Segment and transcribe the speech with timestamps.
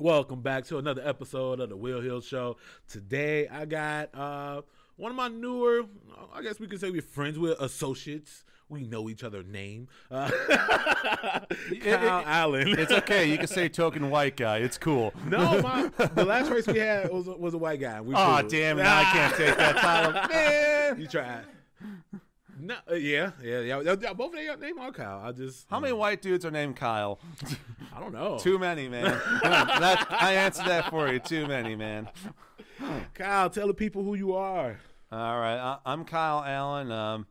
[0.00, 2.56] Welcome back to another episode of the Will Hill Show.
[2.88, 4.62] Today I got uh,
[4.96, 5.82] one of my newer,
[6.32, 8.44] I guess we could say we're friends with associates.
[8.70, 9.88] We know each other name.
[10.10, 11.44] Uh, Kyle
[11.82, 11.92] It-
[12.26, 12.68] Allen.
[12.78, 13.28] It's okay.
[13.30, 14.58] You can say token white guy.
[14.58, 15.12] It's cool.
[15.26, 18.00] no, my, the last race we had was, was a white guy.
[18.00, 18.48] We Oh cool.
[18.48, 18.84] damn it!
[18.84, 20.12] Now I can't take that title.
[20.30, 21.00] Man.
[21.00, 21.44] You tried.
[22.62, 25.22] No, uh, yeah, yeah, yeah, Both of their name are Kyle.
[25.24, 27.18] I just How many white dudes are named Kyle?
[27.94, 28.38] I don't know.
[28.38, 29.04] Too many, man.
[29.42, 31.18] that, I answered that for you.
[31.18, 32.08] Too many, man.
[33.14, 34.78] Kyle, tell the people who you are.
[35.10, 36.92] All right, I, I'm Kyle Allen.
[36.92, 37.26] Um,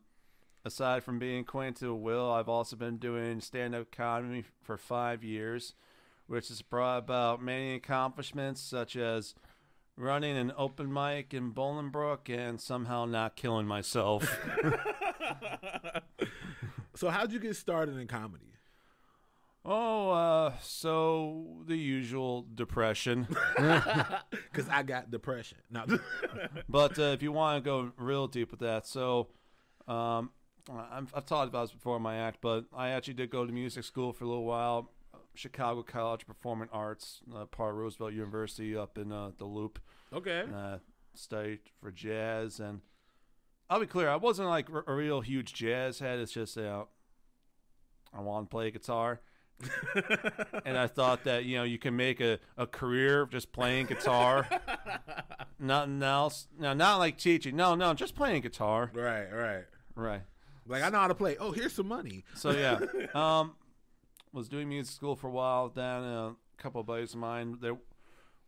[0.65, 5.75] aside from being acquainted with Will, I've also been doing stand-up comedy for five years,
[6.27, 9.35] which has brought about many accomplishments, such as
[9.99, 14.39] running an open mic in Bolingbrook and somehow not killing myself.
[16.95, 18.43] So, how'd you get started in comedy?
[19.63, 23.25] oh, uh, so the usual depression.
[24.31, 25.59] Because I got depression.
[25.71, 25.85] No,
[26.69, 29.29] But uh, if you want to go real deep with that, so
[29.87, 30.31] um,
[30.69, 33.53] I'm, I've talked about this before in my act, but I actually did go to
[33.53, 34.91] music school for a little while,
[35.35, 39.79] Chicago College of Performing Arts, uh, part of Roosevelt University up in uh, the Loop.
[40.13, 40.41] Okay.
[40.41, 40.77] And, uh,
[41.13, 42.81] studied for jazz, and
[43.69, 46.19] I'll be clear, I wasn't like r- a real huge jazz head.
[46.19, 46.85] It's just uh,
[48.13, 49.21] I want to play guitar.
[50.65, 54.47] and I thought that you know you can make a, a career just playing guitar,
[55.59, 56.47] nothing else.
[56.57, 57.57] No, not like teaching.
[57.57, 58.89] No, no, just playing guitar.
[58.93, 59.65] Right, right.
[59.95, 60.21] Right.
[60.65, 61.35] Like I know how to play.
[61.37, 62.23] Oh, here's some money.
[62.35, 62.79] So yeah,
[63.13, 63.55] um,
[64.31, 65.67] was doing music school for a while.
[65.69, 67.71] Then a couple of buddies of mine, they,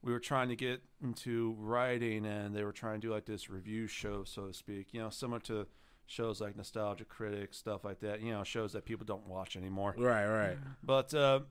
[0.04, 3.50] we were trying to get into writing, and they were trying to do like this
[3.50, 4.88] review show, so to speak.
[4.94, 5.68] You know, similar to
[6.08, 8.22] shows like Nostalgia Critic, stuff like that.
[8.22, 9.96] You know, shows that people don't watch anymore.
[9.98, 10.58] Right, right.
[10.84, 11.42] But uh,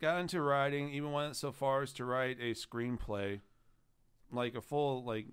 [0.00, 3.40] got into writing, even went so far as to write a screenplay,
[4.30, 5.26] like a full like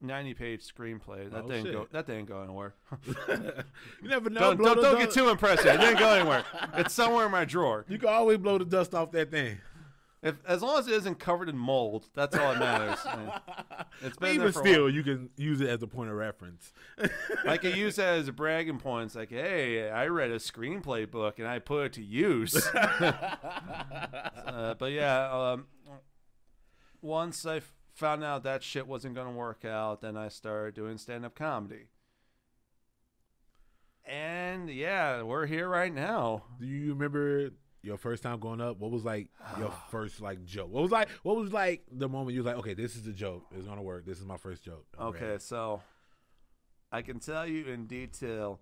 [0.00, 1.30] ninety page screenplay.
[1.30, 1.86] That Oh, didn't go.
[1.92, 2.74] That didn't go anywhere.
[4.02, 4.40] You never know.
[4.40, 5.66] don't blow don't, don't get dust- too impressive.
[5.66, 6.44] It didn't go anywhere.
[6.74, 7.86] It's somewhere in my drawer.
[7.88, 9.58] You can always blow the dust off that thing.
[10.24, 13.04] If as long as it isn't covered in mold, that's all that matters.
[13.14, 13.30] man.
[14.00, 16.16] It's been Even there for a still, you can use it as a point of
[16.16, 16.72] reference.
[16.96, 17.10] while.
[17.44, 19.08] I can use that as a bragging point.
[19.08, 22.56] It's like, hey, I read a screenplay book and I put it to use.
[22.74, 25.66] uh, but yeah, um,
[27.02, 27.60] once I
[27.92, 31.34] found out that shit wasn't going to work out, then I started doing stand up
[31.34, 31.88] comedy.
[34.06, 36.44] And yeah, we're here right now.
[36.58, 37.50] Do you remember
[37.84, 38.78] your first time going up?
[38.78, 39.28] What was like
[39.58, 40.70] your first like joke?
[40.70, 41.08] What was like?
[41.22, 43.44] What was like the moment you was like, okay, this is the joke.
[43.56, 44.06] It's gonna work.
[44.06, 44.86] This is my first joke.
[44.98, 45.38] I'm Okay, ready.
[45.40, 45.82] so
[46.90, 48.60] I can tell you in detail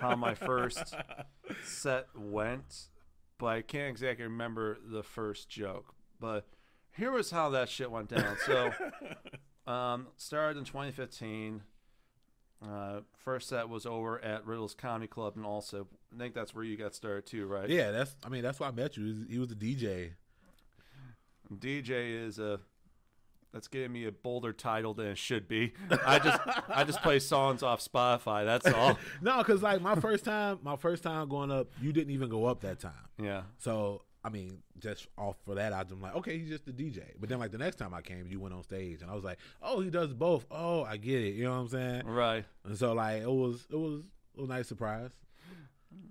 [0.00, 0.94] how my first
[1.64, 2.88] set went,
[3.38, 5.94] but I can't exactly remember the first joke.
[6.20, 6.46] But
[6.96, 8.36] here was how that shit went down.
[8.46, 8.70] So,
[9.70, 11.62] um, started in 2015.
[12.64, 16.62] Uh, first set was over at Riddle's Comedy Club, and also I think that's where
[16.64, 17.68] you got started too, right?
[17.68, 18.14] Yeah, that's.
[18.24, 19.04] I mean, that's why I met you.
[19.04, 20.12] He was- He was the DJ.
[21.52, 22.60] DJ is a
[23.52, 25.74] that's giving me a bolder title than it should be.
[26.06, 28.44] I just I just play songs off Spotify.
[28.46, 28.98] That's all.
[29.20, 32.46] No, because like my first time, my first time going up, you didn't even go
[32.46, 32.92] up that time.
[33.22, 33.42] Yeah.
[33.58, 37.02] So I mean, just off for that, I'm like, okay, he's just the DJ.
[37.18, 39.24] But then like the next time I came, you went on stage, and I was
[39.24, 40.46] like, oh, he does both.
[40.50, 41.34] Oh, I get it.
[41.34, 42.06] You know what I'm saying?
[42.06, 42.44] Right.
[42.64, 44.04] And so like it was, it was
[44.38, 45.10] a nice surprise.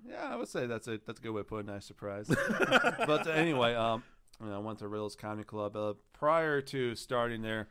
[0.07, 2.27] Yeah, I would say that's a that's a good way to put a nice surprise.
[3.07, 4.03] but anyway, um,
[4.43, 5.75] I went to Riddle's Comedy Club.
[5.75, 7.69] Uh, prior to starting there,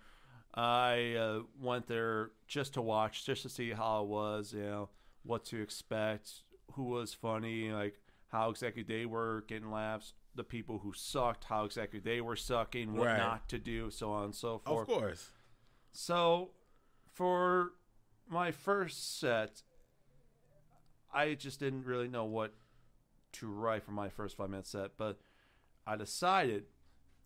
[0.55, 4.53] I uh, went there just to watch, just to see how it was.
[4.55, 4.89] You know,
[5.23, 6.31] what to expect,
[6.73, 11.65] who was funny, like how exactly they were getting laughs, the people who sucked, how
[11.65, 13.19] exactly they were sucking, what Right.
[13.19, 14.89] not to do, so on and so forth.
[14.89, 15.31] Of course.
[15.93, 16.51] So,
[17.13, 17.73] for
[18.29, 19.63] my first set,
[21.13, 22.55] I just didn't really know what
[23.33, 25.19] to write for my first five minute set, but
[25.87, 26.67] I decided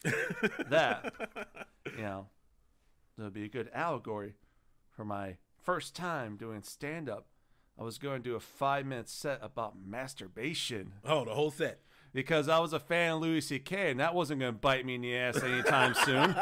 [0.69, 1.12] that,
[1.97, 2.27] you know,
[3.16, 4.34] that would be a good allegory
[4.91, 7.27] for my first time doing stand up.
[7.78, 11.80] I was going to do a five minute set about masturbation Oh, the whole set.
[12.15, 13.91] Because I was a fan of Louis C.K.
[13.91, 16.34] and that wasn't going to bite me in the ass anytime soon.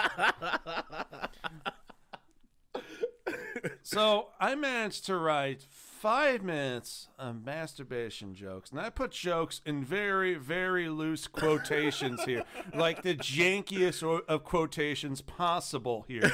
[3.83, 9.83] so I managed to write five minutes of masturbation jokes, and I put jokes in
[9.85, 12.45] very, very loose quotations here,
[12.75, 16.31] like the jankiest of quotations possible here.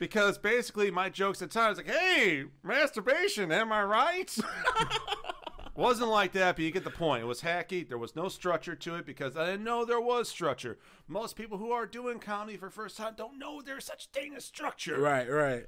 [0.00, 4.36] because basically, my jokes at times like, "Hey, masturbation, am I right?"
[5.78, 7.22] Wasn't like that, but you get the point.
[7.22, 7.88] It was hacky.
[7.88, 10.76] There was no structure to it because I didn't know there was structure.
[11.06, 14.44] Most people who are doing comedy for first time don't know there's such thing as
[14.44, 14.98] structure.
[15.00, 15.66] right, right.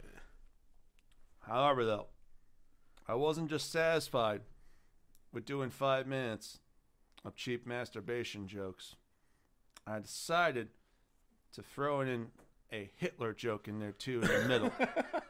[1.46, 2.06] However, though,
[3.06, 4.40] I wasn't just satisfied
[5.32, 6.58] with doing five minutes
[7.24, 8.96] of cheap masturbation jokes.
[9.86, 10.70] I decided
[11.52, 12.32] to throw in
[12.72, 14.72] a Hitler joke in there too in the middle.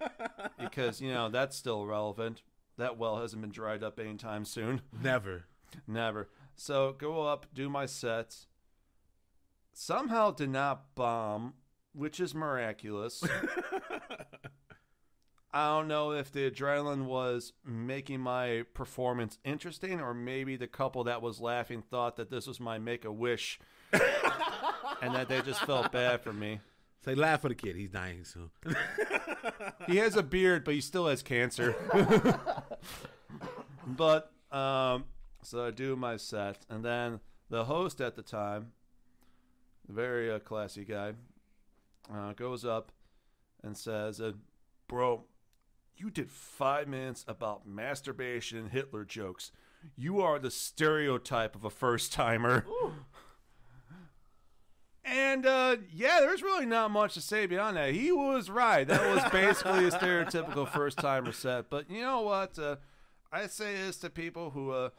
[0.59, 2.41] because, you know, that's still relevant.
[2.77, 4.83] That well hasn't been dried up anytime soon.
[5.03, 5.45] Never.
[5.87, 6.29] Never.
[6.57, 8.47] So go up, do my sets.
[9.73, 11.55] Somehow did not bomb,
[11.93, 13.23] which is miraculous.
[15.53, 21.05] I don't know if the adrenaline was making my performance interesting, or maybe the couple
[21.05, 23.59] that was laughing thought that this was my make a wish,
[23.93, 26.61] and that they just felt bad for me.
[27.05, 27.77] Say, laugh for the kid.
[27.77, 28.51] He's dying soon.
[29.87, 31.75] He has a beard, but he still has cancer.
[33.87, 35.05] but um,
[35.43, 38.69] so I do my set, and then the host at the time,
[39.89, 41.15] very uh, classy guy,
[42.13, 42.93] uh, goes up
[43.65, 44.33] and says, uh,
[44.87, 45.25] "Bro,
[45.97, 49.51] you did five minutes about masturbation and Hitler jokes.
[49.97, 52.65] You are the stereotype of a first timer."
[55.11, 57.93] And uh, yeah, there's really not much to say beyond that.
[57.93, 58.87] He was right.
[58.87, 61.69] That was basically a stereotypical first timer set.
[61.69, 62.59] But you know what?
[62.59, 62.77] Uh,
[63.33, 64.91] I say this to people who uh,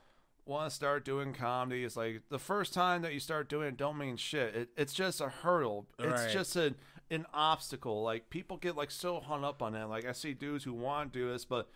[0.45, 1.83] want to start doing comedy.
[1.83, 4.55] It's like the first time that you start doing it don't mean shit.
[4.55, 5.87] It, it's just a hurdle.
[5.97, 6.29] It's Right.
[6.31, 6.75] just a,
[7.09, 8.03] an obstacle.
[8.03, 9.89] Like people get like so hung up on that.
[9.89, 11.69] Like I see dudes who want to do this, but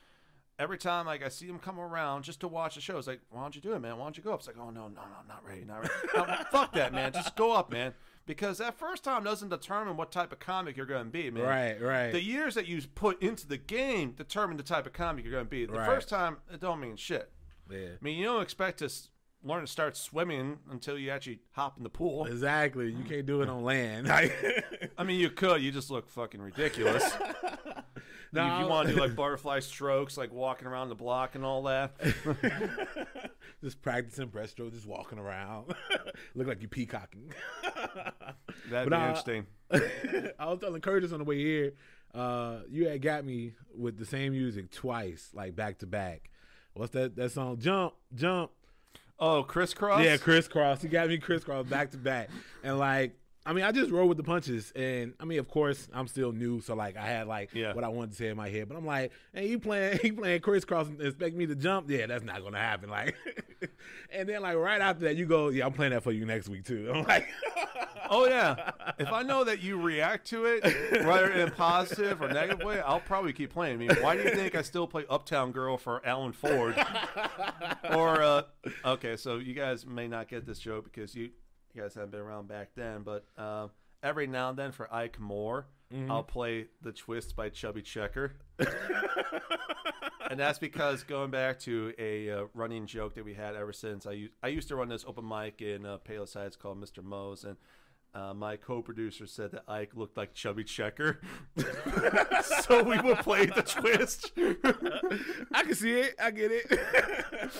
[0.59, 3.21] every time like I see them come around just to watch the show, it's like,
[3.29, 3.97] why don't you do it, man?
[3.97, 4.39] Why don't you go up?
[4.39, 5.93] It's like, oh no, no, no, not ready, not ready.
[6.15, 7.11] No, fuck that, man.
[7.13, 7.93] Just go up, man.
[8.25, 11.43] Because that first time doesn't determine what type of comic you're going to be, man.
[11.43, 12.11] Right, right.
[12.11, 15.45] The years that you put into the game determine the type of comic you're going
[15.45, 15.65] to be.
[15.65, 15.85] The Right.
[15.85, 17.29] first time, it don't mean shit.
[17.69, 17.77] yeah.
[18.01, 18.89] I mean, you don't expect to
[19.43, 22.25] learn to start swimming until you actually hop in the pool.
[22.25, 22.91] Exactly.
[22.91, 24.11] You can't do it on land.
[24.97, 25.61] I mean, you could.
[25.61, 27.03] You just look fucking ridiculous.
[28.33, 31.45] No, if you want to do like butterfly strokes, like walking around the block and
[31.45, 31.95] all that.
[33.65, 35.73] Just practicing breaststroke, just walking around.
[36.35, 37.33] Look like you peacocking.
[37.63, 38.11] That'd
[38.69, 39.47] But, be uh, interesting.
[40.39, 41.73] I was telling Curtis on the way here,
[42.13, 46.29] uh, you had got me with the same music twice, like back to back.
[46.75, 47.57] What's that that song?
[47.57, 48.51] Jump, jump.
[49.17, 50.03] Oh, Kris Kross.
[50.03, 50.83] Yeah, Kris Kross.
[50.83, 52.29] He got me Kris Kross back to back,
[52.63, 55.87] and like, I mean, I just roll with the punches, and I mean, of course,
[55.93, 57.73] I'm still new, so like, I had like Yeah.
[57.73, 60.11] what I wanted to say in my head, but I'm like, hey, you playing, he
[60.11, 61.89] playing Kris Kross, and expect me to jump?
[61.89, 62.89] Yeah, that's not gonna happen.
[62.89, 63.15] Like,
[64.11, 66.49] and then like right after that, you go, yeah, I'm playing that for you next
[66.49, 66.91] week too.
[66.95, 67.27] I'm like,
[68.09, 68.71] Oh yeah.
[68.99, 70.63] If I know that you react to it,
[71.05, 73.73] whether in a positive or negative way, I'll probably keep playing.
[73.73, 76.75] I mean, why do you think I still play Uptown Girl for Alan Ford?
[77.91, 78.41] or uh,
[78.85, 81.29] okay, so you guys may not get this joke because you
[81.75, 83.67] you guys haven't been around back then, but uh,
[84.01, 85.67] every now and then for Ike Moore,
[86.09, 88.33] I'll play the twist by Chubby Checker.
[90.29, 94.05] and that's because going back to a uh, running joke that we had ever since
[94.05, 97.03] I used I used to run this open mic in uh, Palos Heights called Mr.
[97.03, 97.57] Moe's, and
[98.15, 101.19] uh, my co-producer said that Ike looked like Chubby Checker,
[102.61, 104.31] so we would play the twist.
[105.53, 107.51] I can see it, I get it.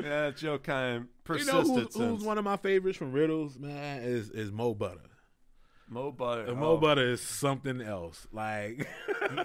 [0.00, 4.02] yeah, joke kind of you know who's, who's one of my favorites from riddles, man?
[4.02, 5.00] Is is Mo Butter.
[5.92, 6.42] Mo Butter.
[6.46, 8.26] And oh, Butter is something else.
[8.32, 8.86] Like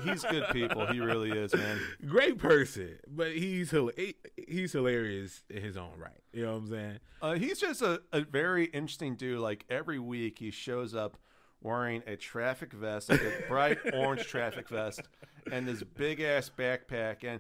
[0.04, 0.86] he- he's good people.
[0.88, 1.80] He really is, man.
[2.08, 3.74] great person, but he's
[4.48, 6.12] he's hilarious in his own right.
[6.34, 7.00] You know what I'm saying?
[7.22, 9.40] Uh, he's just a, a very interesting dude.
[9.40, 11.18] Like every week, he shows up
[11.62, 15.02] wearing a traffic vest, like a bright orange traffic vest,
[15.52, 17.40] and this big ass backpack, and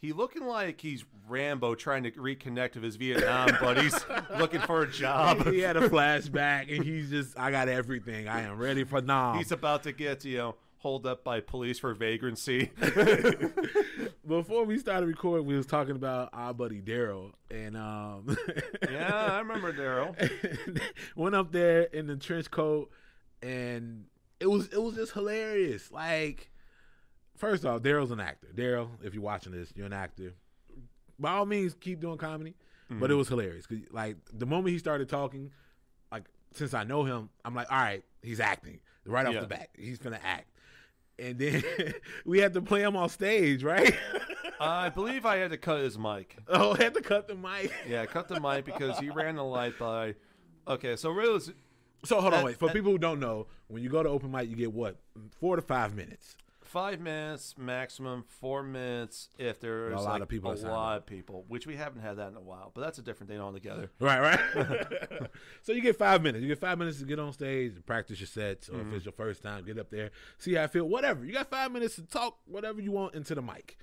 [0.00, 3.94] he looking like he's Rambo trying to reconnect with his Vietnam buddies,
[4.38, 5.46] looking for a job.
[5.46, 8.28] he had a flashback, and he's just, I got everything.
[8.28, 9.34] I am ready for now.
[9.34, 12.70] He's about to get you know holed up by police for vagrancy.
[14.26, 18.36] Before we started recording, we was talking about our buddy Daryl, and um,
[18.90, 20.80] yeah, I remember Daryl.
[21.16, 22.90] went up there in the trench coat,
[23.42, 24.04] and
[24.38, 25.90] it was it was just hilarious.
[25.90, 26.50] Like,
[27.38, 28.48] first off, Daryl's an actor.
[28.54, 30.34] Daryl, if you're watching this, you're an actor.
[31.18, 32.54] By all means, keep doing comedy.
[32.90, 33.18] But it mm-hmm.
[33.18, 33.66] was hilarious.
[33.66, 35.50] 'Cause, like the moment he started talking,
[36.10, 39.40] like since I know him, I'm like, all right, he's acting right off Yeah.
[39.40, 39.68] the bat.
[39.76, 40.50] He's gonna act.
[41.18, 41.62] And then
[42.24, 43.94] we had to play him on stage, right?
[44.60, 46.36] I believe I had to cut his mic.
[46.48, 47.72] oh, I had to cut the mic.
[47.86, 50.14] Yeah, cut the mic because he ran the light by.
[50.66, 51.40] Okay, so really,
[52.04, 52.58] So hold on, wait.
[52.58, 54.96] For people who don't know, when you go to open mic, you get what
[55.40, 56.36] four to five minutes.
[56.68, 61.06] Five minutes maximum, four minutes if there's A lot like of people a lot of
[61.06, 62.70] people, which we haven't had that in a while.
[62.74, 63.90] But that's a different thing altogether.
[64.00, 64.86] Right, right.
[65.62, 66.42] so you get five minutes.
[66.42, 68.90] You get five minutes to get on stage and practice your sets, or Mm-hmm.
[68.90, 71.24] if it's your first time, get up there, see how I feel, whatever.
[71.24, 73.76] You got five minutes to talk whatever you want into the mic.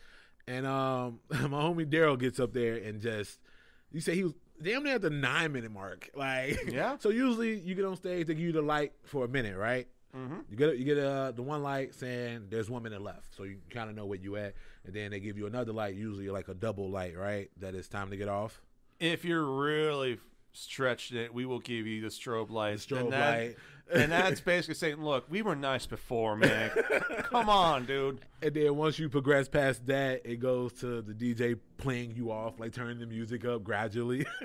[0.48, 3.40] And um, my homie Daryl gets up there and just,
[3.92, 6.10] you say he was damn near at the nine minute mark.
[6.16, 6.98] Like, Yeah.
[7.00, 9.88] So usually you get on stage, they give you the light for a minute, right?
[10.16, 10.36] Mm-hmm.
[10.50, 13.58] You get you get uh, the one light saying there's one minute left, so you
[13.70, 14.54] kind of know where you at,
[14.86, 17.50] and then they give you another light, usually like a double light, right?
[17.60, 18.62] That it's time to get off.
[19.00, 20.20] If you're really
[20.54, 22.86] stretched it, we will give you the strobe lights.
[22.86, 23.56] Strobe and that- light.
[23.94, 26.72] and that's basically saying, look, we were nice before, man.
[27.24, 28.22] Come on, dude.
[28.42, 32.58] And then once you progress past that, it goes to the DJ playing you off,
[32.58, 34.26] like turning the music up gradually.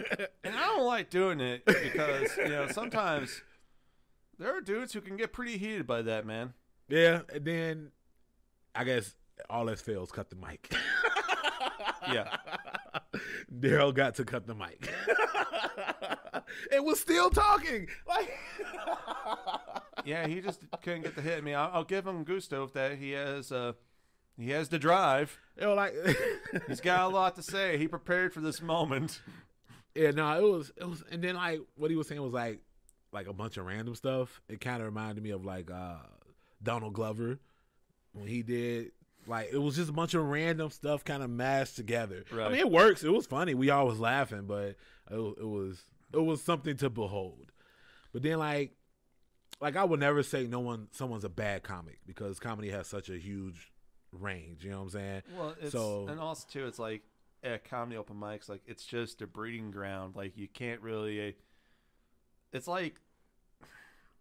[0.43, 3.43] And I don't like doing it because, you know, sometimes
[4.41, 6.55] there are dudes who can get pretty heated by that, man.
[6.89, 7.91] yeah, and then
[8.75, 9.15] I guess
[9.49, 10.75] all else fails, cut the mic.
[12.11, 12.35] Yeah.
[13.61, 14.91] Daryl got to cut the mic.
[16.73, 17.89] and was still talking.
[18.09, 18.33] Like
[20.05, 21.39] Yeah, he just couldn't get the hit.
[21.39, 23.75] I mean, I'll, I'll give him gusto that he has uh,
[24.39, 25.39] he has the drive.
[25.57, 25.95] you know, like
[26.67, 27.77] He's got a lot to say.
[27.77, 29.21] He prepared for this moment.
[29.95, 32.61] Yeah, no, it was it was and then like what he was saying was like
[33.13, 34.41] like a bunch of random stuff.
[34.49, 35.97] It kind of reminded me of like uh
[36.63, 37.39] Donald Glover
[38.13, 38.93] when he did
[39.27, 42.25] like it was just a bunch of random stuff kind of mashed together.
[42.33, 43.05] I mean, it works.
[43.05, 43.55] It was funny.
[43.55, 44.77] We all was laughing, but
[45.11, 47.53] it, it was it was something to behold.
[48.13, 48.73] But then like
[49.61, 53.09] like I would never say no one someone's a bad comic because comedy has such
[53.11, 53.71] a huge
[54.13, 54.65] range.
[54.65, 55.23] You know what I'm saying?
[55.37, 57.03] Well, it's, So- and also too, it's like
[57.43, 60.17] at comedy open mics, like it's just a breeding ground.
[60.17, 61.37] Like you can't really.
[62.53, 63.01] It's like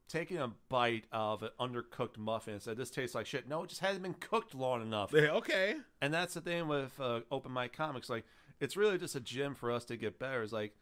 [0.07, 3.69] taking a bite of an undercooked muffin and said, "This tastes like shit." No, it
[3.69, 5.11] just hasn't been cooked long enough.
[5.13, 5.75] Yeah, okay.
[6.01, 8.09] And that's the thing with uh, open mic comics.
[8.09, 8.25] Like,
[8.59, 10.41] it's really just a gym for us to get better.
[10.43, 10.73] It's like,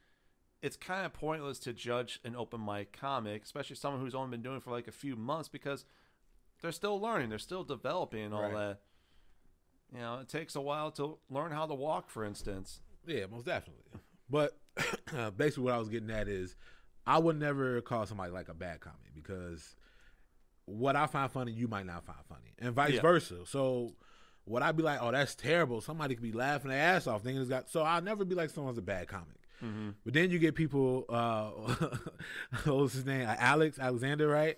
[0.61, 4.41] it's kind of pointless to judge an open mic comic, especially someone who's only been
[4.43, 5.85] doing it for like a few months, because
[6.61, 8.53] they're still learning, they're still developing, and all Right.
[8.53, 8.79] that.
[9.93, 12.81] You know, it takes a while to learn how to walk, for instance.
[13.05, 13.83] Yeah, most definitely.
[14.29, 14.57] But
[15.15, 16.55] uh, basically, what I was getting at is,
[17.07, 19.75] I would never call somebody like a bad comic because
[20.65, 23.01] what I find funny, you might not find funny, and vice Yeah.
[23.01, 23.45] versa.
[23.45, 23.93] So,
[24.45, 25.79] would I'd be like, "Oh, that's terrible"?
[25.81, 27.69] Somebody could be laughing their ass off, thinking it's got.
[27.69, 29.37] So I'll never be like someone's a bad comic.
[29.63, 29.89] Mm-hmm.
[30.05, 31.05] But then you get people.
[31.09, 31.49] Uh,
[32.65, 33.25] what was his name?
[33.27, 34.57] Alex Alexander, right?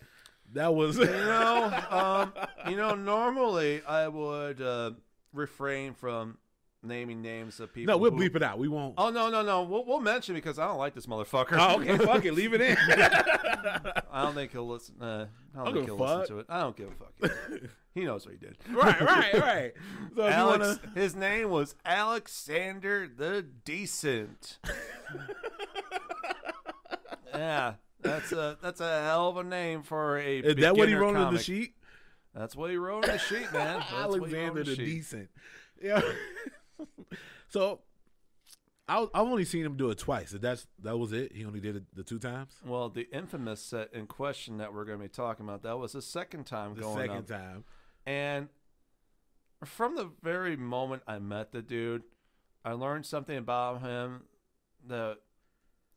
[0.54, 2.34] That was You know, um,
[2.72, 4.92] you know, normally I would uh,
[5.32, 6.38] refrain from
[6.84, 7.94] naming names of people.
[7.94, 8.58] no, we'll who- bleep it out.
[8.60, 8.96] We won't.
[8.98, 9.64] Oh no, no, no.
[9.64, 11.58] We'll, we'll mention because I don't like this motherfucker.
[11.60, 12.78] Oh, okay, fuck it, leave it in.
[14.12, 14.96] I don't think he'll listen.
[15.02, 16.28] Uh, I don't Don't think give he'll a listen fuck.
[16.28, 16.46] to it.
[16.50, 17.38] I don't give a fuck.
[17.94, 18.56] he knows what he did.
[18.72, 19.74] right, right, right.
[20.16, 24.58] So Alex, wanna, his name was Alexander the Decent.
[27.34, 30.40] yeah, that's a that's a hell of a name for a.
[30.40, 31.74] is that what he wrote on the sheet?
[32.34, 33.80] That's what he wrote on the sheet, man.
[33.80, 34.86] That's Alexander the sheet.
[34.86, 35.30] Decent.
[35.82, 36.02] Yeah.
[37.50, 37.82] so
[38.88, 40.32] I I've only seen him do it twice.
[40.32, 41.34] That's that was it.
[41.36, 42.54] He only did it the two times.
[42.66, 45.94] Well, the infamous set in question that we're going to be talking about that was
[45.94, 47.28] the second time The going second up.
[47.28, 47.64] time.
[48.06, 48.50] And
[49.64, 52.04] from the very moment I met the dude,
[52.66, 54.24] I learned something about him
[54.88, 55.18] that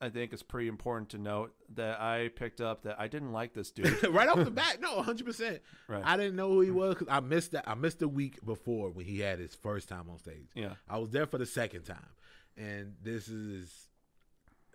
[0.02, 3.54] I think it's pretty important to note that I picked up that I didn't like
[3.54, 4.02] this dude.
[4.10, 5.60] right off the bat, no, hundred percent.
[5.88, 6.02] Right.
[6.04, 7.68] I didn't know who he was because I missed that.
[7.68, 10.48] I missed the week before when he had his first time on stage.
[10.54, 10.74] yeah.
[10.88, 12.04] I was there for the second time,
[12.56, 13.88] and this is.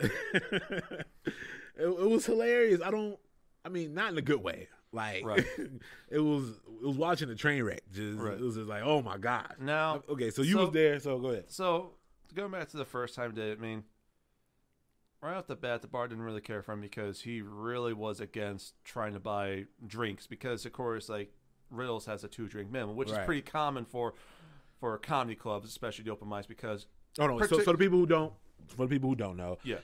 [0.00, 1.04] it,
[1.76, 2.80] it was hilarious.
[2.82, 3.18] I don't.
[3.64, 4.68] I mean, not in a good way.
[4.92, 5.44] Like Right.
[6.08, 6.48] it was.
[6.82, 7.82] It was watching a train wreck.
[7.92, 8.34] Just Right.
[8.34, 9.56] it was just like, oh my god.
[9.60, 10.98] Now, Okay, so you so- was there.
[11.00, 11.46] So go ahead.
[11.48, 11.92] so
[12.34, 13.84] going back to the first time did it, I mean,
[15.22, 18.20] right off the bat, the bar didn't really care for him because he really was
[18.20, 21.32] against trying to buy drinks because, of course, like
[21.70, 24.14] Riddles has a two drink minimum, which is pretty common for
[24.80, 26.86] for comedy clubs, especially the open mics, because
[27.18, 27.38] Oh no.
[27.40, 28.32] so, Partic- so the people who don't,
[28.68, 29.78] for the people who don't know, yeah,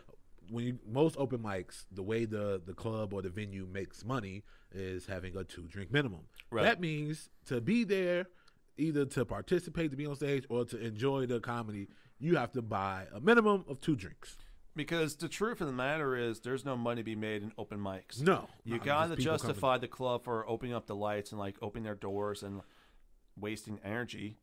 [0.50, 4.44] when you most open mics, the way the the club or the venue makes money
[4.72, 6.20] is having a two drink minimum.
[6.50, 6.62] Right.
[6.62, 8.26] That means to be there,
[8.76, 11.88] either to participate, to be on stage, or to enjoy the comedy,
[12.20, 14.36] you have to buy a minimum of two drinks.
[14.76, 17.78] Because the truth of the matter is, there's no money to be made in open
[17.78, 18.20] mics.
[18.20, 21.38] No, You no, gotta just coming- justify the club for opening up the lights and
[21.38, 22.60] like opening their doors and
[23.38, 24.38] wasting energy.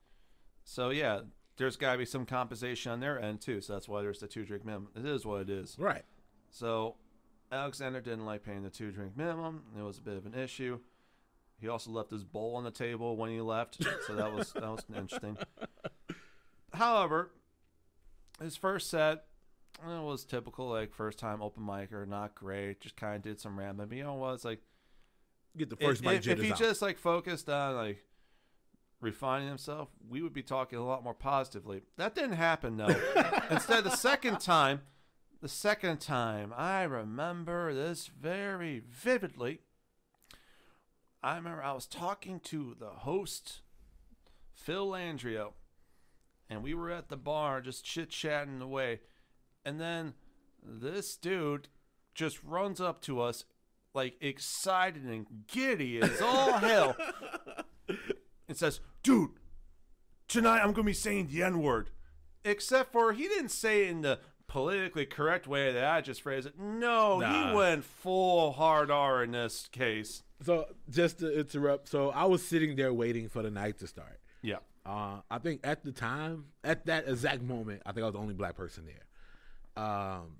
[0.64, 1.22] So yeah,
[1.58, 3.62] there's gotta be some compensation on their end too.
[3.62, 4.90] So that's why there's the two drink minimum.
[4.96, 5.76] It is what it is.
[5.78, 6.04] Right.
[6.50, 6.96] So
[7.52, 9.64] Alexander didn't like paying the two drink minimum.
[9.78, 10.80] It was a bit of an issue.
[11.60, 14.64] He also left his bowl on the table when he left, so that was that
[14.64, 15.38] was interesting.
[16.74, 17.32] However,
[18.42, 19.26] his first set
[19.86, 22.82] Eh, it was typical like first time open micer, not great.
[22.82, 23.92] Just kind of did some random.
[23.94, 24.36] You know what?
[24.36, 24.62] It's like
[25.58, 26.58] Get the if, first mic if, if he out.
[26.58, 28.06] just like focused on like
[29.02, 31.82] refining himself, we would be talking a lot more positively.
[31.98, 32.96] That didn't happen though.
[33.50, 34.82] Instead, the second time,
[35.42, 39.60] the second time, I remember this very vividly.
[41.24, 43.62] I remember I was talking to the host,
[44.54, 45.54] Phil Landrio,
[46.50, 49.02] and we were at the bar just chit chatting away.
[49.66, 50.14] And then
[50.64, 51.68] this dude
[52.14, 53.46] just runs up to us,
[53.94, 56.96] like excited and giddy as all hell,
[58.48, 59.32] and says, Dude,
[60.28, 61.90] tonight I'm going to be saying the N word.
[62.44, 66.48] Except for he didn't say it in the politically correct way that I just phrased
[66.48, 66.60] it.
[66.60, 67.52] No, Nah.
[67.52, 70.24] he went full hard R in this case.
[70.44, 74.20] So just to interrupt, so I was sitting there waiting for the night to start.
[74.42, 74.58] Yeah.
[74.86, 78.20] Uh, I think at the time, at that exact moment, I think I was the
[78.20, 79.04] only black person there.
[79.76, 80.38] Um,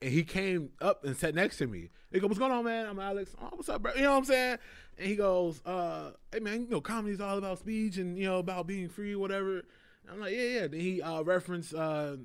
[0.00, 1.90] and he came up and sat next to me.
[2.12, 3.34] He goes, "What's going on, man?" I'm Alex.
[3.40, 3.92] Oh, what's up, bro?
[3.94, 4.58] You know what I'm saying?
[4.96, 8.38] And he goes, uh, "Hey, man, you know, comedy's all about speech and you know
[8.38, 12.16] about being free, whatever." And I'm like, "Yeah, yeah." Then he uh, referenced uh,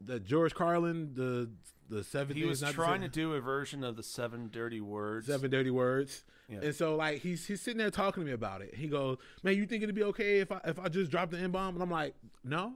[0.00, 1.50] the George Carlin, the
[1.88, 2.36] the seven.
[2.36, 5.26] He was trying to do a version of the seven dirty words.
[5.26, 6.24] Seven dirty words.
[6.48, 6.58] Yeah.
[6.62, 8.74] And so like he's he's sitting there talking to me about it.
[8.74, 11.38] He goes, "Man, you think it'd be okay if I if I just drop the
[11.38, 12.74] n bomb?" And I'm like, "No,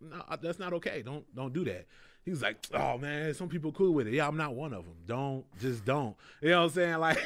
[0.00, 1.02] no, that's not okay.
[1.02, 1.86] Don't don't do that."
[2.28, 4.14] He's like, "Oh man, some people cool with it.
[4.14, 4.94] Yeah, I'm not one of them.
[5.06, 6.98] Don't just don't." You know what I'm saying?
[6.98, 7.18] Like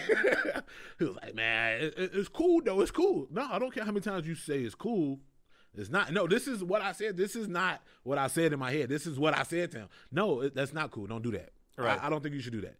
[0.98, 2.80] he was like, "Man, it, it- it's cool though.
[2.80, 3.26] It's cool.
[3.30, 5.18] No, I don't care how many times you say it's cool."
[5.74, 6.12] It's not.
[6.12, 7.16] No, this is what I said.
[7.16, 8.90] This is not what I said in my head.
[8.90, 9.88] This is what I said to him.
[10.10, 11.06] No, it, that's not cool.
[11.06, 11.48] Don't do that.
[11.78, 11.98] Right.
[12.02, 12.76] I, I don't think you should do that.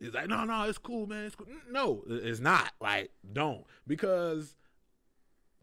[0.00, 1.24] It's like, no, no, it's cool, man.
[1.26, 1.46] It's cool.
[1.70, 2.72] No, it's not.
[2.80, 4.56] Like, don't because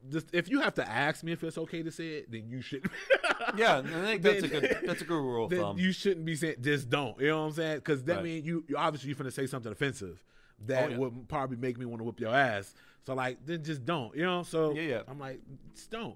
[0.09, 2.61] just if you have to ask me if it's okay to say it, then you
[2.61, 2.89] should.
[3.57, 5.77] yeah, I think that's a good that's a good rule of thumb.
[5.77, 7.19] you shouldn't be saying just don't.
[7.19, 7.75] You know what I'm saying?
[7.77, 8.23] Because that Right.
[8.23, 10.23] means you, you obviously you're gonna say something offensive
[10.67, 10.97] that Oh, yeah.
[10.97, 12.73] would probably make me want to whoop your ass.
[13.05, 14.15] So like, then just don't.
[14.15, 14.43] You know?
[14.43, 15.01] So Yeah, yeah.
[15.07, 15.39] I'm like,
[15.73, 16.15] just don't.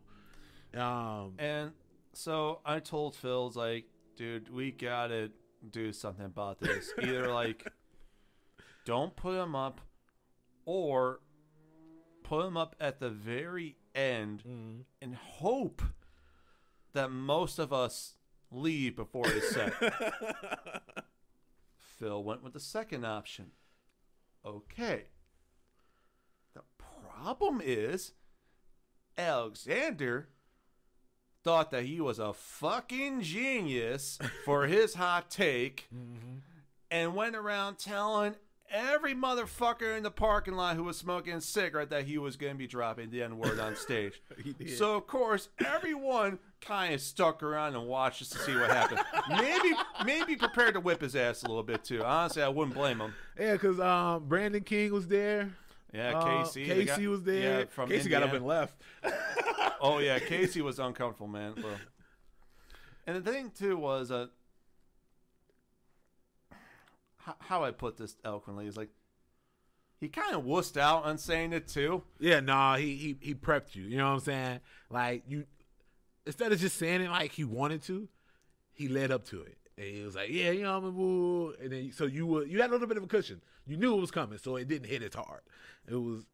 [0.76, 1.72] Um, And
[2.14, 5.32] so I told Phil, it's like, dude, we gotta
[5.72, 6.92] do something about this.
[7.02, 7.66] Either like,
[8.86, 9.80] don't put him up,
[10.66, 11.20] or
[12.24, 15.82] put him up at the very end mm, and hope
[16.94, 18.16] that most of us
[18.52, 19.74] leave before his set.
[21.98, 23.52] Phil went with the second option.
[24.46, 25.06] Okay.
[26.54, 28.14] The problem is,
[29.18, 30.30] Alexander
[31.44, 36.38] thought that he was a fucking genius for his hot take mm-hmm.
[36.90, 38.36] and went around telling
[38.72, 42.54] every motherfucker in the parking lot who was smoking a cigarette that he was going
[42.54, 44.22] to be dropping the N word on stage.
[44.78, 49.02] So, of course, everyone kind of stuck around and watched just to see what happened.
[49.30, 52.04] maybe, maybe prepared to whip his ass a little bit too.
[52.04, 53.14] Honestly, I wouldn't blame him.
[53.40, 55.52] yeah, because um, Brandon King was there.
[55.94, 56.64] Yeah, Uh, Casey.
[56.68, 57.60] the Casey guy- was there.
[57.60, 58.82] Yeah, from Casey got up and left.
[59.80, 61.54] Oh yeah, Casey was uncomfortable, man.
[61.62, 61.76] Well,
[63.06, 64.28] and the thing too was uh,
[67.26, 68.90] how, how I put this eloquently is like
[70.00, 72.04] he kind of wussed out on saying it too.
[72.20, 73.84] Yeah, nah, he he he prepped you.
[73.84, 74.60] You know what I'm saying?
[74.90, 75.46] Like you,
[76.26, 78.10] instead of just saying it like he wanted to,
[78.74, 81.54] he led up to it, and he was like, "Yeah, you know, I'm a woo,"
[81.62, 83.42] and then so you were you had a little bit of a cushion.
[83.66, 85.42] You knew it was coming, so it didn't hit as hard.
[85.88, 86.26] It was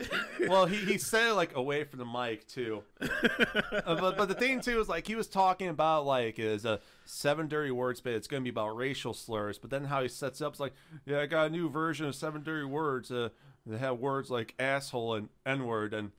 [0.48, 2.82] Well, he, he said it like away from the mic too.
[3.00, 6.80] Uh, but but the thing too is like he was talking about like is a
[7.04, 9.58] seven dirty words, but it's gonna be about racial slurs.
[9.58, 10.72] But then how he sets up is like,
[11.04, 13.10] yeah, I got a new version of seven dirty words.
[13.10, 13.30] Uh,
[13.68, 16.12] that have words like asshole and n word and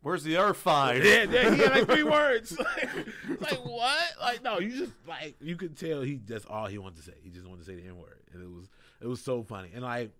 [0.00, 1.04] where's the other five?
[1.04, 2.58] yeah, yeah, he had like three words.
[2.58, 2.90] like,
[3.40, 4.04] like, what?
[4.20, 7.14] Like no, you just like you could tell he that's all he wanted to say.
[7.22, 8.68] He just wanted to say the n word, and it was
[9.00, 9.70] it was so funny.
[9.74, 10.12] And like,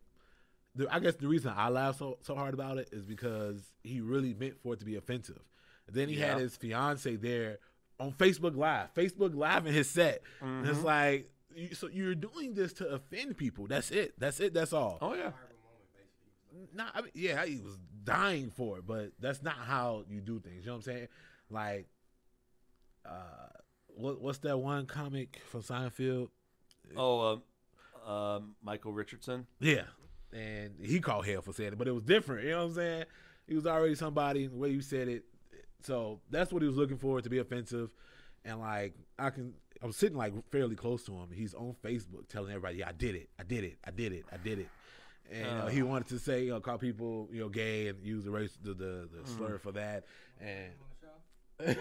[0.75, 4.01] the, I guess the reason I laughed so so hard about it is because he
[4.01, 5.41] really meant for it to be offensive.
[5.91, 7.59] then he had his fiance there
[8.01, 10.23] on Facebook Live, Facebook Live in his set.
[10.41, 13.67] And it's like, you, so you're doing this to offend people.
[13.67, 14.15] That's it.
[14.19, 14.55] That's it.
[14.55, 14.99] That's all.
[15.01, 15.33] Oh yeah.
[16.75, 20.39] Nah, I mean, yeah, he was dying for it, but that's not how you do
[20.41, 20.65] things.
[20.65, 21.09] You know what I'm saying?
[21.51, 21.87] Like,
[23.07, 23.49] uh,
[23.89, 26.29] what what's that one comic from Seinfeld?
[26.97, 27.41] Oh,
[28.07, 29.47] um, um, Michael Richardson.
[29.61, 29.85] Yeah,
[30.33, 32.45] and he called hell for saying it, but it was different.
[32.45, 33.05] You know what I'm saying?
[33.47, 34.47] He was already somebody.
[34.47, 35.25] The way you said it,
[35.83, 37.91] so that's what he was looking for to be offensive.
[38.45, 41.29] And like, I can, I'm sitting like fairly close to him.
[41.33, 43.29] He's on Facebook telling everybody, "Yeah, I did it.
[43.39, 43.77] I did it.
[43.85, 44.25] I did it.
[44.33, 44.69] I did it."
[45.31, 45.67] and uh, Uh.
[45.69, 48.57] he wanted to say, you know, call people, you know, gay and use the race,
[48.63, 49.37] the the, the Mm.
[49.37, 50.05] slur for that,
[50.41, 50.73] and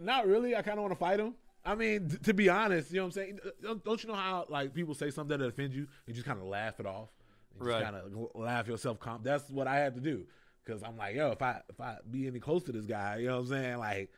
[0.00, 0.54] not really.
[0.56, 1.34] I kind of want to fight him.
[1.64, 3.38] I mean, t- to be honest, you know what I'm saying?
[3.62, 6.38] Don't, don't you know how like people say something that offends you, and just kind
[6.40, 7.10] of laugh it off,
[7.58, 7.80] and Right.
[7.80, 8.98] just kind of laugh yourself.
[9.00, 9.24] Comp.
[9.24, 10.26] That's what I had to do
[10.64, 13.28] because I'm like, yo, if I if I be any close to this guy, you
[13.28, 13.78] know what I'm saying?
[13.78, 14.10] Like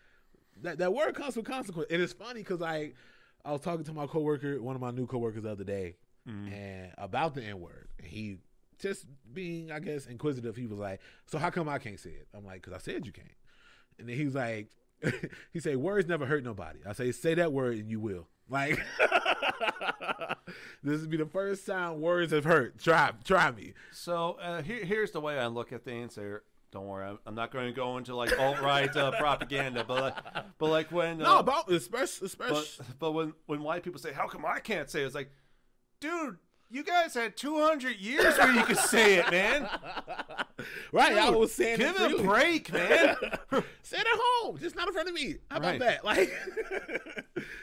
[0.63, 2.95] that that word comes with consequence, and it's funny because like
[3.45, 5.97] I was talking to my coworker, one of my new coworkers the other day,
[6.29, 6.53] Mm-hmm.
[6.53, 8.39] and about the N word, and he
[8.81, 10.55] just being, I guess, inquisitive.
[10.57, 13.07] He was like, "So how come I can't say it?" I'm like, "Cause I said
[13.07, 13.27] you can't."
[13.99, 14.71] And then he was like,
[15.53, 18.81] "He said words never hurt nobody." I say, "Say that word and you will." Like,
[20.83, 22.79] this would be the first time words have hurt.
[22.79, 23.75] Try, try me.
[23.93, 26.15] So uh, here, here's the way I look at things.
[26.15, 29.85] Here, don't worry, I'm, I'm not going to go into like alt right uh, propaganda,
[29.87, 32.87] but like, but like when uh, No, about especially, but especially.
[32.99, 35.07] but when when white people say, "How come I can't say?" it?
[35.07, 35.31] It's like,
[36.01, 36.39] dude,
[36.73, 39.63] you guys had 200 years where you could say it, man.
[40.93, 43.17] right, I Dude, was saying give it it a break, man.
[43.83, 45.37] Say it at home, just not in front of me.
[45.51, 45.81] How about Right.
[45.81, 46.05] that?
[46.05, 46.33] Like,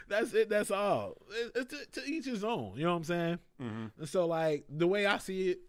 [0.08, 0.50] that's it.
[0.50, 1.18] That's all.
[1.32, 2.74] It, it's to, to each his own.
[2.76, 3.40] You know what I'm saying?
[3.60, 5.60] hmm And so, like, the way I see it,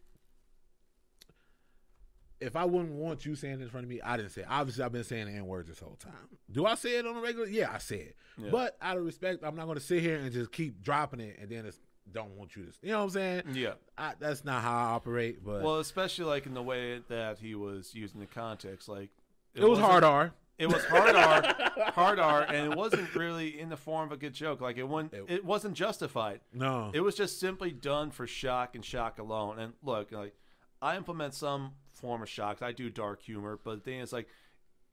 [2.41, 4.47] if I wouldn't want you saying it in front of me, I didn't say it.
[4.51, 6.13] Obviously, I've been saying the N words this whole time.
[6.51, 7.47] Do I say it on a regular?
[7.47, 8.17] Yeah, I say it.
[8.39, 8.49] Yeah.
[8.51, 11.37] But out of respect, I'm not going to sit here and just keep dropping it
[11.39, 11.79] and then it's,
[12.13, 12.73] don't want you to.
[12.83, 13.43] You know what I'm saying?
[13.55, 13.73] Yeah.
[13.99, 15.45] I, that's not how I operate.
[15.45, 19.11] But Well, especially like in the way that he was using the context, like
[19.55, 20.33] it, was wasn't- hard R.
[20.59, 21.55] It was hard R,
[21.93, 24.61] hard R, and it wasn't really in the form of a good joke.
[24.61, 26.41] Like it wasn't, It- it wasn't justified.
[26.53, 26.91] No.
[26.93, 29.59] It was just simply done for shock and shock alone.
[29.59, 30.35] And look, like
[30.83, 32.61] I implement some form of shocks.
[32.61, 34.29] I do dark humor, but the thing is, like,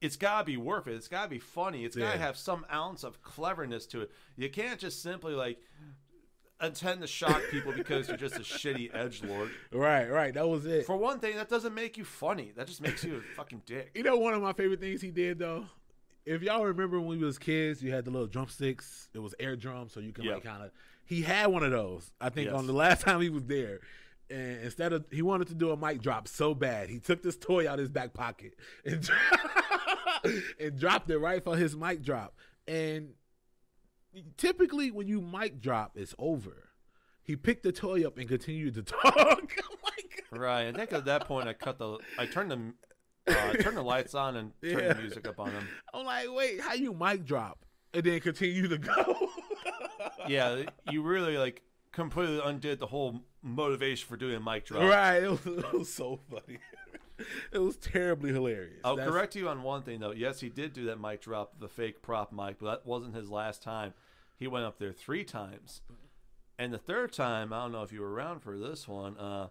[0.00, 0.94] it's gotta be worth it.
[0.94, 1.84] It's gotta be funny.
[1.84, 2.24] It's gotta Yeah.
[2.24, 4.10] have some ounce of cleverness to it.
[4.36, 5.58] You can't just simply like
[6.62, 9.50] intend to shock people because you're just a shitty edge lord.
[9.72, 10.34] right, right.
[10.34, 10.86] That was it.
[10.86, 12.52] For one thing, that doesn't make you funny.
[12.56, 13.90] That just makes you a fucking dick.
[13.94, 15.66] You know, one of my favorite things he did though.
[16.26, 19.08] If y'all remember when we was kids, you had the little drumsticks.
[19.14, 20.34] It was air drums, so you can Yeah.
[20.34, 20.70] like kind of.
[21.06, 22.10] He had one of those.
[22.20, 22.56] I think Yes.
[22.56, 23.80] on the last time he was there,
[24.28, 27.36] and instead of he wanted to do a mic drop so bad, he took this
[27.36, 29.08] toy out of his back pocket and
[30.60, 32.34] and dropped it right for his mic drop.
[32.66, 33.10] And
[34.36, 36.68] typically, when you mic drop, it's over.
[37.22, 39.14] He picked the toy up and continued to talk.
[40.32, 40.66] I'm Right.
[40.68, 42.72] I think at that point I cut the I turned the
[43.34, 44.92] uh, turned the lights on and turned Yeah.
[44.92, 45.66] the music up on him.
[45.94, 49.16] I'm like, wait, how you mic drop and then continue to go?
[50.28, 54.82] Yeah, you really like completely undid the whole motivation for doing a mic drop.
[54.82, 55.22] right.
[55.22, 56.58] It was, it was so funny.
[57.52, 58.80] it was terribly hilarious.
[58.84, 60.12] I'll That's- correct you on one thing though.
[60.12, 63.30] Yes, he did do that mic drop, the fake prop mic, but that wasn't his
[63.30, 63.94] last time.
[64.36, 65.82] He went up there three times,
[66.58, 69.16] and the third time, I don't know if you were around for this one.
[69.18, 69.48] Uh,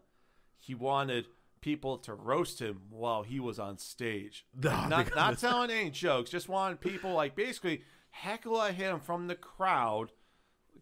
[0.57, 1.27] he wanted
[1.59, 4.45] people to roast him while he was on stage.
[4.61, 9.27] No, not not telling any jokes, just wanted people like basically heckle at him from
[9.27, 10.11] the crowd,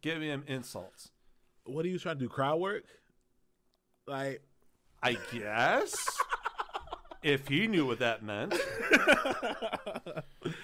[0.02, 1.10] giving him insults.
[1.66, 2.30] What are you trying to do?
[2.30, 2.84] Crowd work?
[4.08, 4.44] Like,
[5.02, 5.96] I guess
[7.26, 8.54] if he knew what that meant.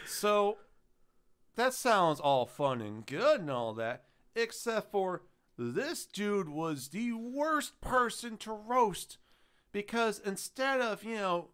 [0.05, 0.57] So
[1.55, 4.03] that sounds all fun and good and all that,
[4.35, 5.23] except for
[5.57, 9.17] this dude was the worst person to roast
[9.71, 11.49] because instead of, you know,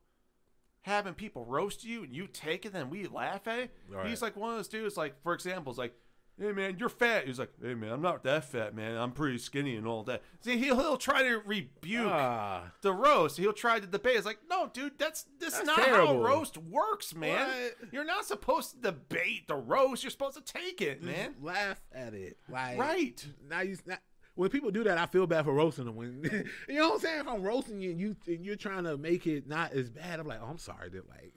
[0.81, 4.07] having people roast you and you take it and we laugh at it, Right.
[4.07, 5.95] he's like one of those dudes, like, for example, is like,
[6.39, 7.25] Hey man, you're fat.
[7.25, 8.95] He's like, hey man, I'm not that fat, man.
[8.95, 10.21] I'm pretty skinny and all that.
[10.41, 13.37] See, he'll, he'll try to rebuke ah, the roast.
[13.37, 14.17] He'll try to debate.
[14.17, 17.47] It's like, no, dude, that's this is That's not how roast works, man.
[17.47, 17.91] What?
[17.91, 20.03] You're not supposed to debate the roast.
[20.03, 21.33] You're supposed to take it, man.
[21.33, 22.37] just laugh at it.
[22.47, 23.25] Like, Right.
[23.49, 23.77] now you.
[23.87, 23.99] Not,
[24.37, 25.95] when people do that, I feel bad for roasting them.
[25.95, 26.23] When
[26.69, 28.95] you know what I'm saying, if I'm roasting you and you and you're trying to
[28.95, 30.89] make it not as bad, I'm like, oh, I'm sorry.
[30.89, 31.33] That like,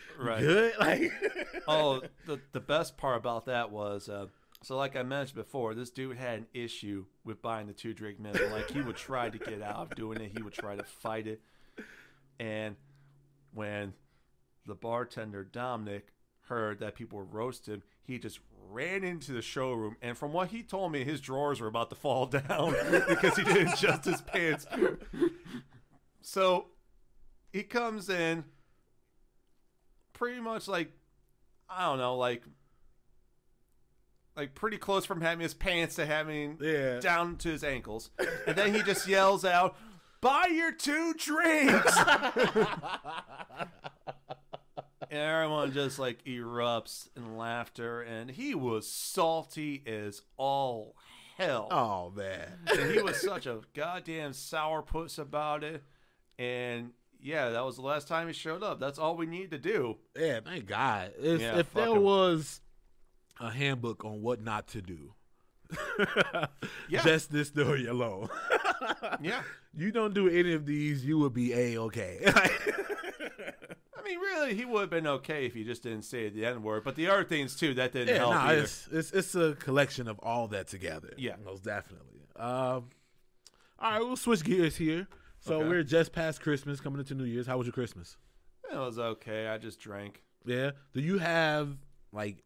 [0.18, 0.40] Right.
[0.40, 0.74] good.
[0.78, 1.12] Like,
[1.66, 4.26] oh, the the best part about that was, uh,
[4.62, 8.20] so like I mentioned before, this dude had an issue with buying the two drink
[8.20, 8.52] minimum.
[8.52, 10.32] Like he would try to get out of doing it.
[10.36, 11.40] He would try to fight it.
[12.38, 12.76] And
[13.54, 13.94] when
[14.66, 16.08] the bartender Dominic
[16.42, 18.38] heard that people were roasting, he just
[18.70, 19.96] ran into the showroom.
[20.02, 22.74] And from what he told me, his drawers were about to fall down
[23.08, 24.66] because he didn't adjust his pants.
[26.22, 26.66] So
[27.52, 28.44] he comes in,
[30.12, 30.90] pretty much like
[31.68, 32.42] I don't know, like
[34.36, 36.98] like pretty close from having his pants to having Yeah.
[37.00, 38.10] down to his ankles,
[38.46, 39.76] and then he just yells out,
[40.20, 41.96] "Buy your two drinks!"
[45.16, 50.96] everyone just like erupts in laughter, and he was salty as all
[51.36, 51.68] hell.
[51.70, 52.52] Oh man.
[52.66, 55.82] and he was such a goddamn sourpuss about it.
[56.38, 58.80] And yeah, that was the last time he showed up.
[58.80, 59.96] That's all we need to do.
[60.18, 61.12] Yeah, thank God.
[61.18, 62.02] If, Yeah, if there him.
[62.02, 62.60] was
[63.40, 65.14] a handbook on what not to do,
[66.88, 67.02] Yeah.
[67.02, 68.28] just this story alone,
[69.22, 69.42] Yeah.
[69.76, 72.20] you don't do any of these, you would be a okay.
[74.04, 76.62] I mean, really, he would have been okay if he just didn't say the N
[76.62, 76.84] word.
[76.84, 78.62] But the other things too, that didn't yeah, help nah, either.
[78.62, 81.14] it's, it's it's a collection of all that together.
[81.16, 81.36] Yeah.
[81.44, 82.20] most definitely.
[82.36, 82.90] Um,
[83.78, 85.08] all right, we'll switch gears here.
[85.40, 85.68] So Okay.
[85.68, 87.46] we're just past Christmas, coming into New Year's.
[87.46, 88.16] How was your Christmas?
[88.70, 89.46] It was okay.
[89.48, 90.22] I just drank.
[90.44, 90.72] Yeah.
[90.92, 91.76] Do you have
[92.12, 92.42] like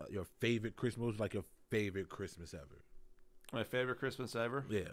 [0.00, 1.18] uh, your favorite Christmas?
[1.18, 2.84] Like your favorite Christmas ever?
[3.52, 4.64] My favorite Christmas ever.
[4.68, 4.88] Yeah.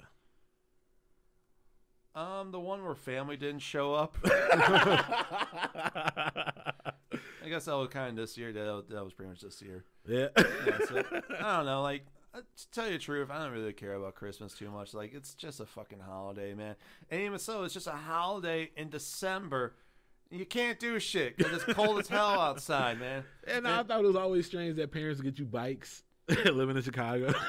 [2.16, 4.18] Um, the one where family didn't show up.
[4.26, 5.04] I
[7.50, 8.52] guess that was kind of this year.
[8.52, 9.84] That, that was pretty much this year.
[10.08, 10.28] yeah.
[10.38, 11.04] Yeah, so,
[11.40, 11.82] I don't know.
[11.84, 14.94] Like, uh, to tell you the truth, I don't really care about Christmas too much.
[14.94, 16.76] Like, it's just a fucking holiday, man.
[17.10, 19.76] And even so, it's just a holiday in December.
[20.30, 23.24] You can't do shit because it's cold as hell outside, man.
[23.48, 26.04] And I thought it was always strange that parents get you bikes
[26.46, 27.34] living in Chicago.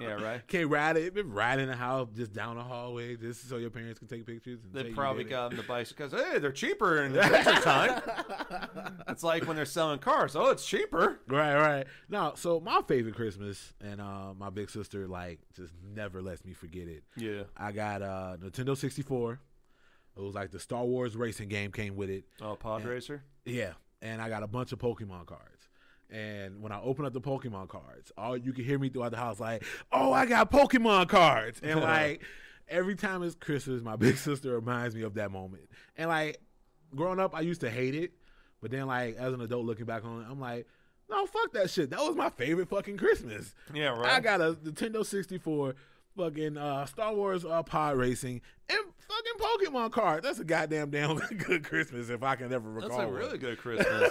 [0.00, 0.46] Yeah, right.
[0.48, 1.14] Can't ride it.
[1.14, 4.58] Been riding the house just down the hallway just so your parents can take pictures.
[4.64, 8.02] And They probably got them the bikes because hey, they're cheaper in the winter time.
[9.08, 10.34] it's like when they're selling cars.
[10.36, 11.20] Oh, it's cheaper.
[11.28, 11.86] Right, right.
[12.08, 16.52] Now, so my favorite Christmas, and uh, my big sister like just never lets me
[16.54, 17.04] forget it.
[17.16, 17.44] Yeah.
[17.56, 19.38] I got uh, Nintendo 64.
[20.16, 22.24] It was like the Star Wars racing game came with it.
[22.42, 22.88] Oh, Pod Yeah.
[22.88, 23.22] Racer.
[23.44, 23.72] Yeah,
[24.02, 25.53] and I got a bunch of Pokemon cards.
[26.10, 29.16] And when I open up the Pokemon cards, all you can hear me throughout the
[29.16, 32.22] house like, "Oh, I got Pokemon cards!" And like
[32.68, 35.68] every time it's Christmas, my big sister reminds me of that moment.
[35.96, 36.40] And like
[36.94, 38.12] growing up, I used to hate it,
[38.60, 40.66] but then like as an adult looking back on it, I'm like,
[41.08, 41.90] "No, fuck that shit.
[41.90, 44.12] That was my favorite fucking Christmas." Yeah, right.
[44.12, 45.74] I got a Nintendo 64,
[46.16, 50.22] fucking uh, Star Wars uh, pod racing, and fucking Pokemon card.
[50.22, 52.90] That's a goddamn damn good Christmas if I can ever recall.
[52.90, 52.92] It.
[52.92, 53.16] That's a one.
[53.16, 53.86] really good Christmas.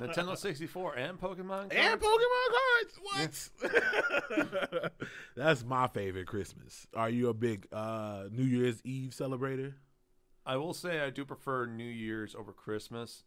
[0.00, 1.70] Nintendo 64 and Pokemon.
[1.70, 1.74] cards?
[1.74, 2.00] And?
[2.00, 3.50] Pokemon cards.
[3.62, 4.92] What?
[5.36, 6.86] That's my favorite Christmas.
[6.94, 9.74] Are you a big uh, New Year's Eve celebrator?
[10.44, 13.24] I will say I do prefer New Year's over Christmas,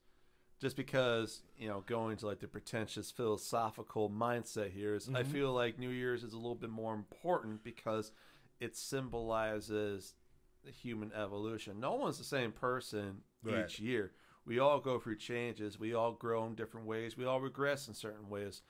[0.59, 5.27] just because you know going to like the pretentious philosophical mindset here is I Mhm.
[5.31, 8.11] feel like New Year's is a little bit more important because
[8.59, 10.15] it symbolizes
[10.63, 11.79] the human evolution.
[11.79, 13.63] No one's the same person Right.
[13.65, 14.11] each year.
[14.45, 15.79] We all go through changes.
[15.79, 17.15] We all grow in different ways.
[17.15, 18.61] We all regress in certain ways.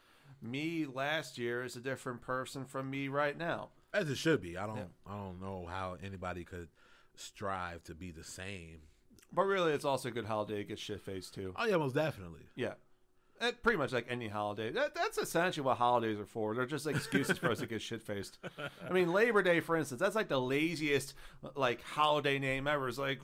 [0.42, 3.72] Me last year is a different person from me right now.
[3.94, 4.56] As it should be.
[4.58, 4.78] I don't.
[4.78, 4.86] Yeah.
[5.08, 6.70] I don't know how anybody could
[7.16, 8.84] strive to be the same.
[9.32, 11.54] But really, it's also a good holiday to get shit faced too.
[11.58, 12.42] Oh yeah, most definitely.
[12.56, 12.74] Yeah.
[13.42, 14.70] Eh, pretty much like any holiday.
[14.72, 16.54] That, that's essentially what holidays are for.
[16.56, 18.38] They're just excuses for us to get shit faced.
[18.86, 21.14] I mean, Labor Day, for instance, that's like the laziest
[21.56, 22.90] like holiday name ever.
[22.90, 23.20] It's like,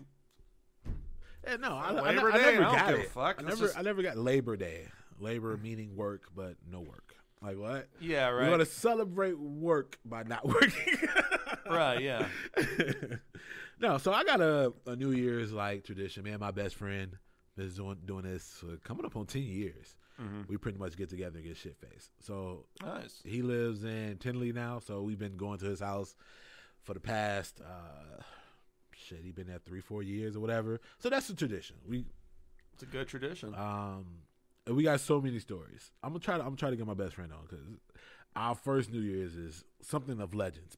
[1.45, 2.43] Yeah, no, I, I, Labor I Day?
[2.43, 3.09] never I don't got it.
[3.11, 3.35] fuck.
[3.39, 4.87] I never, just- I never got Labor Day.
[5.19, 7.15] Labor meaning work, but no work.
[7.41, 7.87] Like what?
[7.99, 10.97] yeah, We're right, gonna celebrate work by not working.
[11.69, 12.25] right, yeah.
[13.79, 16.23] no, so I got a, a New Year's like tradition.
[16.23, 17.17] Man, my best friend
[17.57, 19.95] is doing doing this for coming up on ten years.
[20.17, 22.11] hmm We pretty much get together and get shit faced.
[22.21, 23.21] So Nice.
[23.25, 26.15] he lives in Tinley now, so we've been going to his house
[26.83, 28.21] for the past uh
[28.93, 29.19] shit.
[29.23, 30.79] He been there three, four years or whatever.
[30.99, 31.75] So that's the tradition.
[31.87, 32.05] We
[32.73, 33.53] It's a good tradition.
[33.55, 34.05] um,
[34.67, 35.91] and we got so many stories.
[36.03, 37.65] I'm gonna try to I'm gonna try to get my best friend on because
[38.35, 40.75] our first New Year's is something of legends,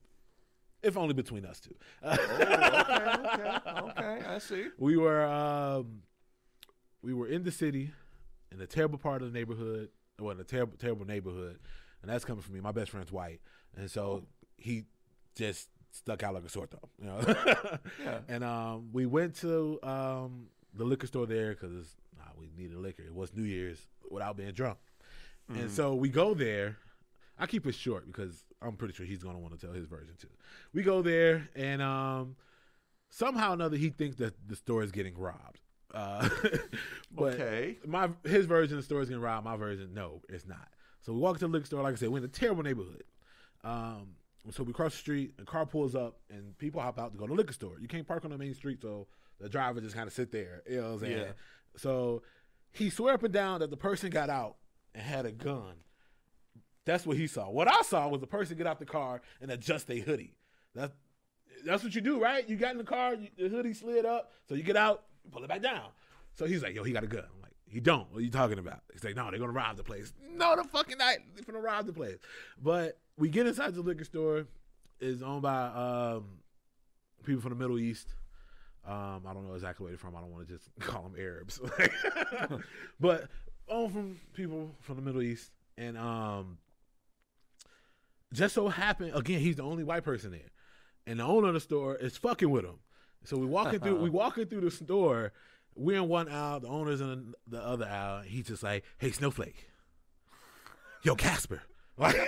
[0.88, 1.76] if only between us two.
[2.04, 4.26] oh, okay, okay, okay.
[4.28, 4.67] I see.
[4.78, 6.02] we were um,
[7.02, 7.91] we were in the city,
[8.52, 11.60] in a terrible part of the neighborhood, well, in a terrible terrible neighborhood,
[12.02, 12.62] and that's coming from me.
[12.62, 13.39] My best friend's white,
[13.76, 14.23] and so
[14.58, 14.86] he
[15.36, 17.19] just stuck out like a sore thumb, you know.
[18.04, 18.19] Yeah.
[18.28, 23.04] And um, we went to um, the liquor store there because nah, we needed liquor.
[23.04, 24.78] It was New Year's without being drunk.
[25.50, 25.71] And Mhm.
[25.71, 26.78] so we go there.
[27.39, 29.86] I keep it short because I'm pretty sure he's going to want to tell his
[29.86, 30.30] version too.
[30.73, 32.36] We go there, and um,
[33.10, 35.60] somehow or another, he thinks that the store is getting robbed.
[35.93, 36.28] Uh,
[37.12, 37.78] but okay.
[37.86, 39.45] my his version of the store is getting robbed.
[39.45, 40.67] My version, no, it's not.
[41.02, 41.84] So we walk to the liquor store.
[41.84, 43.04] Like I said, we're in a terrible neighborhood.
[43.63, 44.15] Um,
[44.52, 47.28] so we cross the street, a car pulls up, and people hop out to go
[47.28, 47.80] to the liquor store.
[47.80, 49.08] You can't park on the main street, so
[49.39, 50.63] the driver just kind of sit there.
[50.69, 51.17] You know what I'm saying?
[51.17, 51.32] Yeah.
[51.76, 52.23] So
[52.71, 54.56] he swear up and down that the person got out
[54.93, 55.76] and had a gun.
[56.88, 57.50] That's what he saw.
[57.50, 60.34] What I saw was the person get out the car and adjust their hoodie.
[60.73, 60.93] That's
[61.65, 62.47] that's what you do, right?
[62.47, 65.43] You got in the car, you, the hoodie slid up, so you get out, pull
[65.43, 65.89] it back down.
[66.36, 68.32] So he's like, "Yo, he got a gun." I'm like, "He don't." What are you
[68.32, 68.84] talking about?
[68.93, 71.88] He's like, "No, they're gonna rob the place." No, the fucking night they're gonna rob
[71.88, 72.19] the place.
[72.63, 74.45] But we get inside the liquor store.
[75.02, 76.23] It's owned by um,
[77.26, 78.13] people from the Middle East.
[78.88, 80.15] Um, I don't know exactly where they're from.
[80.15, 81.60] I don't want to just call them Arabs,
[83.02, 83.28] but
[83.67, 85.52] owned from people from the Middle East.
[85.78, 86.58] And um,
[88.34, 90.52] just so happened again, he's the only white person there,
[91.06, 92.80] and the owner of the store is fucking with him.
[93.24, 95.34] So we walking through, we walking through the store.
[95.76, 98.24] We're in one aisle, the owner's in the other aisle.
[98.24, 99.68] He's just like, "Hey, Snowflake,
[101.04, 101.62] yo, Casper."
[102.00, 102.16] Like,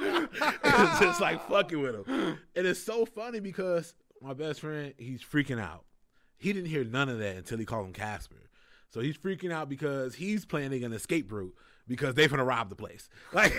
[0.00, 2.38] it's just like fucking with him.
[2.56, 5.84] And it's so funny because my best friend, he's freaking out.
[6.38, 8.48] He didn't hear none of that until he called him Casper.
[8.88, 11.54] So he's freaking out because he's planning an escape route
[11.86, 13.08] because they're gonna rob the place.
[13.32, 13.52] Like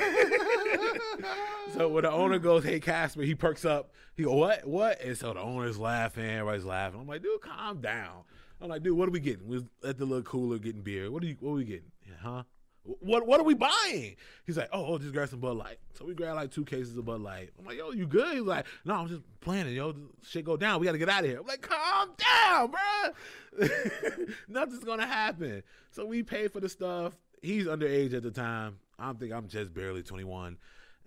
[1.74, 3.94] So when the owner goes, Hey Casper, he perks up.
[4.16, 4.66] He go, What?
[4.66, 5.02] What?
[5.02, 7.00] And so the owner's laughing, everybody's laughing.
[7.00, 8.24] I'm like, dude, calm down.
[8.64, 9.48] I'm like, dude, what are we getting?
[9.48, 11.12] We're at the little cooler getting beer.
[11.12, 11.92] What are you what are we getting?
[12.08, 12.44] Yeah, huh?
[12.84, 14.16] What what are we buying?
[14.46, 15.80] He's like, oh, oh, just grab some Bud Light.
[15.98, 17.50] So we grab like two cases of Bud Light.
[17.60, 18.34] I'm like, yo, you good?
[18.34, 19.94] He's like, no, I'm just planning, yo.
[20.22, 20.80] Shit go down.
[20.80, 21.40] We got to get out of here.
[21.40, 23.68] I'm like, calm down, bro.
[24.48, 25.64] Nothing's gonna happen.
[25.92, 27.18] So we pay for the stuff.
[27.42, 28.80] He's underage at the time.
[28.98, 30.58] I think I'm just barely 21.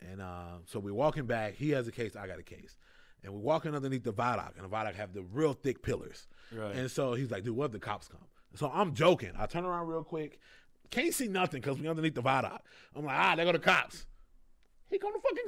[0.01, 1.55] And uh, so we're walking back.
[1.55, 2.17] He has a case.
[2.17, 2.77] I got a case.
[3.25, 6.29] And we're walking underneath the viaduct, and the viaduct have the real thick pillars.
[6.53, 6.77] Right.
[6.77, 8.21] And so he's like, dude, what if the cops come?
[8.55, 9.33] So I'm joking.
[9.39, 10.39] I turn around real quick.
[10.91, 12.67] Can't see nothing because we underneath the viaduct.
[12.95, 14.07] I'm like, ah, there go the cops.
[14.89, 15.45] He come the fucking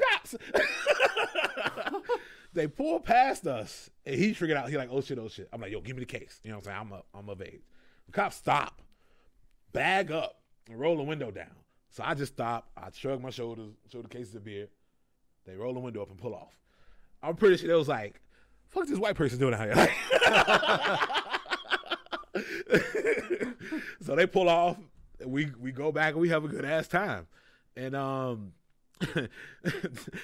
[1.87, 2.03] cops.
[2.53, 4.69] they pull past us, and he figured out.
[4.69, 5.49] He like, oh shit, oh shit.
[5.53, 6.41] I'm like, yo, give me the case.
[6.43, 6.79] You know what I'm saying?
[6.81, 7.07] I'm up.
[7.15, 7.63] I'm of age.
[8.07, 8.83] The cops stop,
[9.73, 11.55] bag up, and roll the window down.
[11.91, 12.71] So I just stop.
[12.77, 14.69] I shrug my shoulders, show the cases of beer.
[15.47, 16.59] They roll the window up and pull off.
[17.23, 18.21] I'm pretty sure they was like,
[18.69, 19.89] fuck this white person doing out here.
[24.03, 24.77] so they pull off.
[25.25, 27.27] We we go back and we have a good ass time.
[27.77, 28.53] And um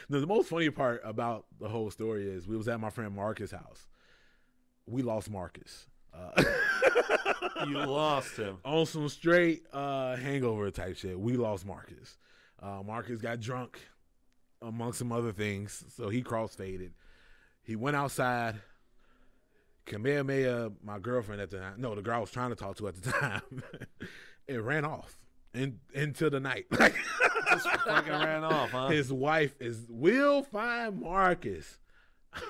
[0.09, 3.53] the, most funny part about the whole story is we was at my friend Marcus'
[3.53, 3.87] house.
[4.87, 5.87] We lost Marcus.
[6.12, 6.42] Uh,
[7.66, 8.59] you lost him.
[8.64, 11.18] on some straight uh, hangover type shit.
[11.18, 12.16] We lost Marcus.
[12.62, 13.78] Uh, Marcus got drunk
[14.62, 16.92] among some other things, so he cross faded.
[17.62, 18.57] He went outside.
[19.87, 22.88] Kamehameha, my girlfriend at the time, no, the girl I was trying to talk to
[22.88, 23.62] at the time,
[24.48, 25.18] it ran off
[25.52, 26.66] in, into the night.
[26.78, 26.94] Like
[27.50, 28.88] Just fucking ran off, huh?
[28.88, 31.78] his wife is we'll find Marcus.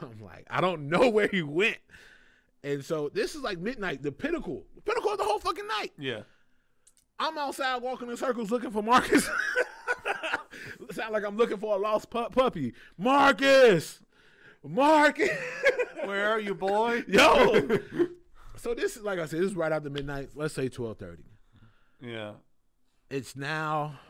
[0.00, 1.78] I'm like, I don't know where he went.
[2.64, 5.92] And so this is like midnight, the pinnacle, the pinnacle of the whole fucking night.
[5.98, 6.22] Yeah.
[7.18, 9.29] I'm outside walking in circles looking for Marcus.
[10.92, 12.72] Sound like I'm looking for a lost pu- puppy.
[12.96, 14.00] Marcus,
[14.66, 15.29] Marcus,
[16.05, 17.05] Where are you, boy?
[17.09, 17.61] yo.
[18.57, 20.31] so this is like I said, this is right after midnight.
[20.35, 21.24] Let's say twelve thirty.
[22.00, 22.33] Yeah.
[23.11, 24.00] It's now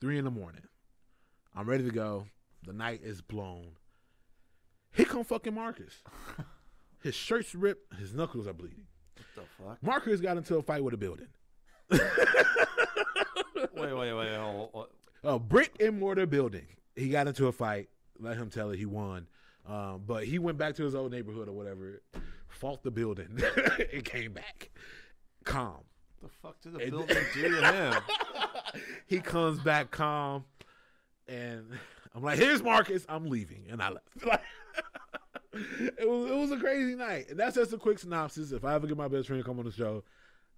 [0.00, 0.62] three in the morning.
[1.56, 2.28] I'm ready to go.
[2.64, 3.72] The night is blown.
[4.92, 6.02] Here come fucking Marcus.
[7.06, 7.94] His shirt's ripped.
[8.00, 8.84] His knuckles are bleeding.
[9.14, 9.78] What the fuck?
[9.80, 11.28] Marcus got into a fight with a building.
[13.74, 14.34] Wait, wait, wait.
[14.36, 14.86] Hold, hold.
[15.22, 16.66] a brick and mortar building.
[16.96, 17.88] He got into a fight.
[18.18, 18.78] Let him tell it.
[18.78, 19.28] He won.
[19.68, 22.02] Um, but he went back to his old neighborhood or whatever.
[22.48, 23.28] Fought the building.
[23.38, 24.70] it came back.
[25.44, 25.84] Calm.
[26.20, 27.94] What the fuck did the And- building do to him?
[29.06, 30.44] he comes back calm,
[31.28, 31.66] and
[32.14, 33.04] I'm like, "Here's Marcus.
[33.08, 34.42] I'm leaving," and I left.
[35.98, 38.52] it was it was a crazy night, and that's just a quick synopsis.
[38.52, 40.04] If I ever get my best friend to come on the show,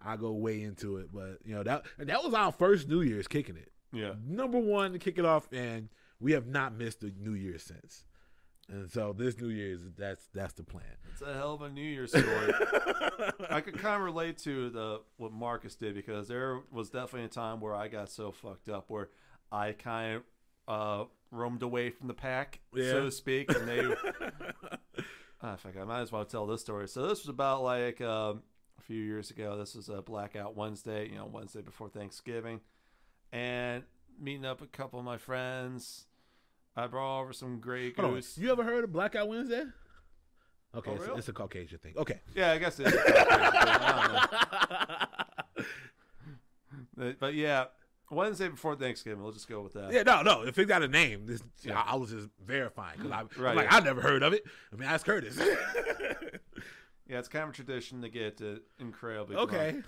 [0.01, 1.09] I go way into it.
[1.13, 3.73] But you know that and that was our first New Year's kicking it.
[3.93, 4.13] Yeah.
[4.27, 5.89] number one to kick it off, and
[6.21, 8.05] we have not missed a New Year since.
[8.71, 10.85] And so this New Year's, that's that's the plan.
[11.11, 12.53] It's a hell of a New Year's story.
[13.51, 17.29] I could kind of relate to the what Marcus did because there was definitely a
[17.29, 19.09] time where I got so fucked up where
[19.51, 20.23] I kind of
[20.69, 22.91] uh, roamed away from the pack, Yeah.
[22.91, 23.81] so to speak, and they.
[25.43, 26.89] Ah, fuck, I might as well tell this story.
[26.89, 28.43] So this was about like um,
[28.79, 29.57] a few years ago.
[29.57, 32.61] This was a blackout Wednesday, you know, Wednesday before Thanksgiving,
[33.33, 33.85] and
[34.21, 36.07] meeting up a couple of my friends.
[36.77, 38.37] I brought over some Grey Goose.
[38.39, 39.65] you ever heard of Blackout Wednesday?
[40.75, 41.95] Okay, Oh, it's, it's a Caucasian thing.
[41.97, 42.95] Okay, Yeah, I guess it is.
[43.07, 45.07] I.
[46.97, 47.67] But- But yeah,
[48.11, 49.23] Wednesday before Thanksgiving.
[49.23, 49.93] We'll just go with that.
[49.93, 50.43] yeah, no, no.
[50.47, 51.81] If it got a name, this, Yeah.
[51.81, 53.77] I, I was just verifying because Right, I'm like, yeah.
[53.77, 54.45] I never heard of it.
[54.73, 55.39] I mean, ask Curtis.
[57.09, 59.87] Yeah, it's kind of a tradition to get uh, incredibly okay, drunk.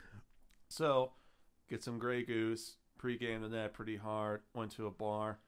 [0.68, 1.12] So,
[1.68, 5.38] get some Grey Goose, pregame the that pretty hard, went to a bar.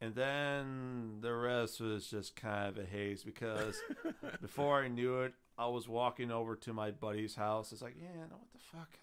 [0.00, 3.80] And then the rest was just kind of a haze because
[4.40, 7.70] before I knew it, I was walking over to my buddy's house.
[7.70, 8.98] It's like, yeah, no, what the fuck?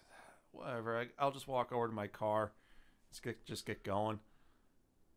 [0.50, 0.98] Whatever.
[0.98, 2.52] I, I'll just walk over to my car.
[3.10, 4.18] Just get, just get going.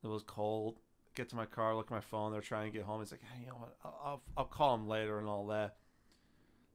[0.03, 0.79] It was cold.
[1.15, 2.31] get to my car, look at my phone.
[2.31, 3.01] They're trying to get home.
[3.01, 3.75] He's like, hey, you know what?
[3.83, 5.75] I'll, I'll, I'll call him later and all that.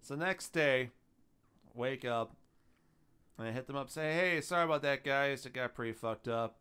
[0.02, 0.90] So next day,
[1.74, 2.36] wake up,
[3.38, 5.44] and I hit them up, say, hey, sorry about that, guys.
[5.46, 6.58] It got pretty fucked up.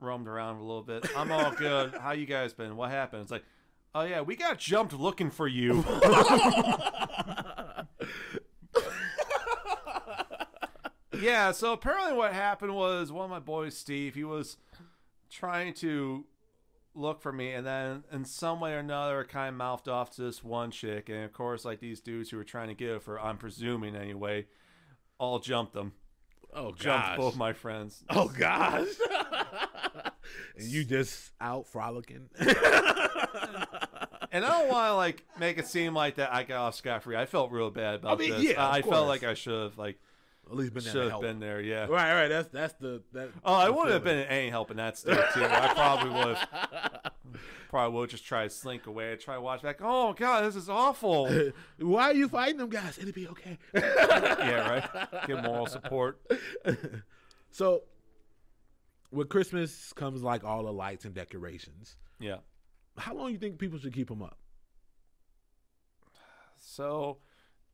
[0.00, 1.06] Roamed around a little bit.
[1.16, 1.94] I'm all good.
[2.00, 2.76] How you guys been?
[2.76, 3.22] What happened?
[3.22, 3.44] It's like,
[3.94, 5.84] oh yeah, we got jumped looking for you.
[11.22, 14.56] yeah, so apparently what happened was one of my boys, Steve, he was
[15.30, 16.24] trying to
[16.94, 20.20] look for me and then in some way or another kind of mouthed off to
[20.20, 23.18] this one chick and of course like these dudes who were trying to get her
[23.18, 24.44] I'm presuming anyway
[25.16, 25.92] all jumped them
[26.52, 27.16] Oh jumped gosh.
[27.16, 28.88] both my friends Oh gosh.
[30.58, 32.28] and you just out frolicking.
[32.38, 37.04] and I don't want to like make it seem like that I got off scot
[37.04, 39.62] free I felt real bad about mean, this yeah, of I felt like I should
[39.62, 39.98] have like
[40.52, 42.28] At least been there should to have been there yeah Right, right.
[42.28, 43.30] That's that's the that.
[43.42, 44.18] Oh, I the would have feeling.
[44.20, 45.42] been any help in that state too.
[45.44, 47.12] I probably would have.
[47.70, 49.78] Probably would just try to slink away, try to watch back.
[49.80, 51.30] Oh God, this is awful.
[51.78, 52.98] Why are you fighting them guys?
[52.98, 53.56] It'll be okay.
[53.74, 55.26] yeah, right.
[55.26, 56.20] Get moral support.
[57.50, 57.84] so,
[59.10, 61.96] with Christmas comes like all the lights and decorations.
[62.20, 62.36] Yeah.
[62.98, 64.36] How long do you think people should keep them up?
[66.58, 67.18] So,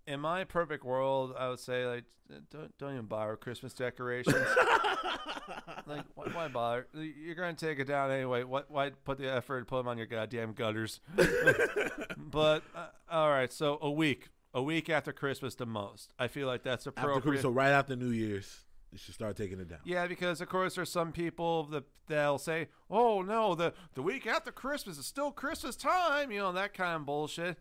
[0.08, 2.04] in my perfect world, I would say like
[2.50, 4.36] don't don't even bother with Christmas decorations.
[5.86, 6.86] like why, why bother?
[6.94, 8.42] You're gonna take it down anyway.
[8.42, 11.00] What why put the effort and put them on your goddamn gutters?
[12.16, 16.12] but uh, all right, so a week, a week after Christmas, the most.
[16.18, 17.22] I feel like that's After appropriate.
[17.22, 19.80] Christmas, so right after New Year's, you should start taking it down.
[19.84, 24.26] Yeah, because of course there's some people that they'll say, "Oh no, the the week
[24.26, 27.58] after Christmas is still Christmas time," you know that kind of bullshit.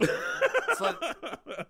[0.00, 0.96] It's like,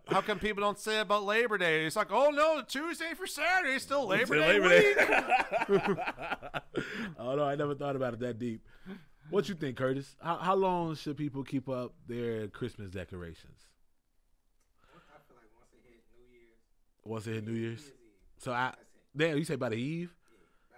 [0.08, 1.86] how come people don't say about Labor Day?
[1.86, 4.96] It's like, oh no, Tuesday for Saturday is still Labor Day Labor week.
[4.96, 6.02] Day.
[7.18, 8.62] oh no, I never thought about it that deep.
[9.30, 10.16] What you think, Curtis?
[10.20, 13.66] How how long should people keep up their Christmas decorations?
[14.84, 17.80] I feel like once it hit New Year's, Once it hit New Year's.
[17.80, 17.92] New Year's
[18.38, 18.76] So I that's
[19.16, 20.14] damn, you say by the eve.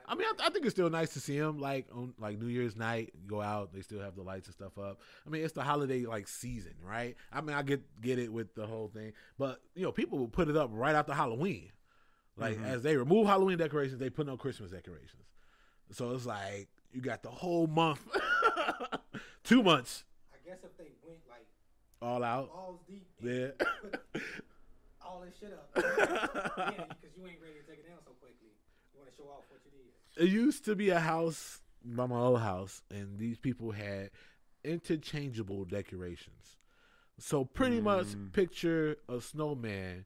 [0.07, 2.49] I mean, I, I think it's still nice to see them like on like New
[2.49, 3.13] Year's night.
[3.27, 5.01] Go out, they still have the lights and stuff up.
[5.27, 7.17] I mean, it's the holiday like season, right?
[7.33, 10.29] I mean, I get get it with the whole thing, but you know, people will
[10.29, 11.71] put it up right after Halloween.
[12.37, 12.67] Like mm-hmm.
[12.67, 15.23] as they remove Halloween decorations, they put on Christmas decorations.
[15.93, 18.01] So it's like you got the whole month,
[19.45, 21.47] two months I guess if they went like
[22.03, 22.53] all out.
[22.53, 23.55] balls deep, Yeah.
[25.05, 28.53] all this shit up, yeah, because you ain't ready to take it down so quickly.
[28.93, 29.94] You want to show off what you did.
[30.17, 34.11] It used to be a house by my old house, and these people had
[34.63, 36.57] interchangeable decorations.
[37.19, 38.33] So pretty much Mm.
[38.33, 40.05] picture a snowman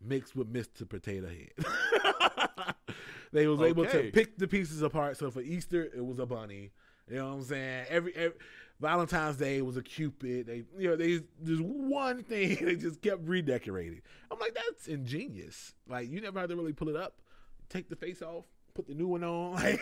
[0.00, 0.88] mixed with Mr.
[0.88, 2.74] Potato Head.
[3.32, 5.16] they was able to pick the pieces apart.
[5.16, 6.70] So for Easter, it was a bunny.
[7.08, 7.86] You know what I'm saying?
[7.88, 8.38] Every, every
[8.80, 10.46] Valentine's Day was a cupid.
[10.46, 14.02] They you know they just one thing they just kept redecorating.
[14.30, 15.74] I'm like that's ingenious.
[15.88, 17.20] Like you never had to really pull it up,
[17.68, 18.44] take the face off,
[18.76, 19.56] put the new one on.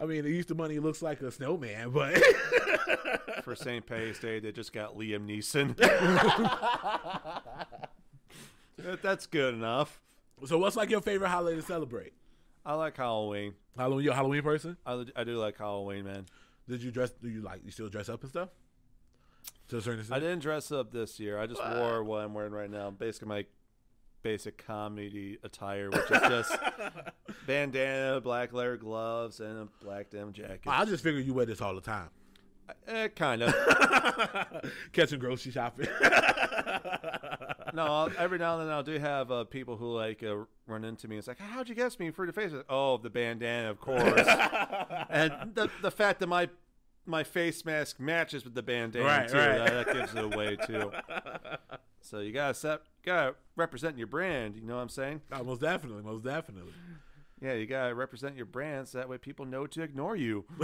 [0.00, 2.14] Like, I mean, the Easter bunny looks like a snowman, but
[3.44, 3.84] For St.
[3.84, 5.76] Patty's Day, they just got Liam Neeson.
[8.78, 10.00] That- That's good enough.
[10.46, 12.14] so what's like your favorite holiday to celebrate?
[12.64, 13.54] I like Halloween.
[13.76, 14.76] Halloween, you a Halloween person?
[14.86, 16.24] I, I do like Halloween, man.
[16.68, 17.10] Did you dress?
[17.10, 17.60] Do you like?
[17.64, 18.48] You still dress up and stuff?
[19.68, 20.16] To a certain extent?
[20.16, 21.38] I didn't dress up this year.
[21.38, 22.90] I just wore what I'm wearing right now.
[22.90, 23.44] Basically, my
[24.22, 26.56] basic comedy attire, which is just
[27.46, 30.60] bandana, black leather gloves, and a black denim jacket.
[30.66, 32.08] I just figure you wear this all the time.
[32.86, 33.54] Eh, kind of.
[34.92, 35.88] Catching grocery shopping.
[37.74, 40.84] no, I'll- every now and then I do have uh, people who like uh, run
[40.84, 41.18] into me.
[41.18, 42.52] It's like, how'd you guess me for the face?
[42.68, 44.26] Oh, the bandana, of course.
[45.08, 46.48] and the the fact that my
[47.06, 49.58] my face mask matches with the bandana Right, too, right.
[49.58, 50.92] That, that gives it away too.
[52.02, 54.56] So you gotta set, gotta represent your brand.
[54.56, 55.20] You know what I'm saying?
[55.32, 56.72] Oh, most definitely, most definitely.
[57.40, 60.44] Yeah, you gotta represent your brand so that way people know to ignore you.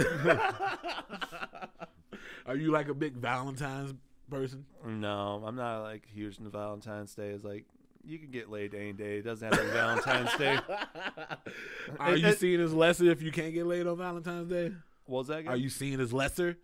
[2.45, 3.93] Are you like a big Valentine's
[4.29, 4.65] person?
[4.85, 7.29] no, I'm not like huge into Valentine's Day.
[7.29, 7.65] It's like
[8.05, 9.17] you can get laid any day.
[9.17, 10.57] It doesn't have to be Valentine's Day.
[11.99, 14.71] Are It- you it- seen as lesser if you can't get laid on Valentine's Day?
[15.05, 15.39] What was that?
[15.39, 15.51] Again?
[15.53, 16.57] Are you seen as lesser?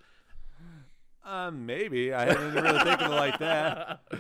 [1.26, 2.14] Uh, maybe.
[2.14, 4.02] I didn't really think of it like that.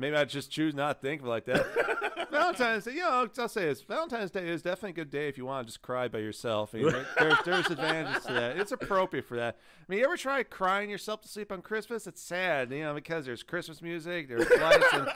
[0.00, 1.66] Maybe I just choose not to think of it like that.
[2.30, 3.82] Valentine's Day, you know, I'll say this.
[3.82, 6.74] Valentine's Day is definitely a good day if you want to just cry by yourself.
[6.74, 8.56] I mean, there's, there's advantages to that.
[8.56, 9.58] It's appropriate for that.
[9.58, 12.06] I mean, you ever try crying yourself to sleep on Christmas?
[12.06, 15.08] It's sad, you know, because there's Christmas music, there's lights, and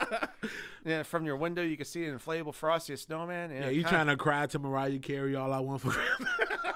[0.85, 3.51] you know, from your window you can see an inflatable Frosty snowman.
[3.51, 6.29] Yeah, you trying to cry to Mariah Carey all I want for Christmas.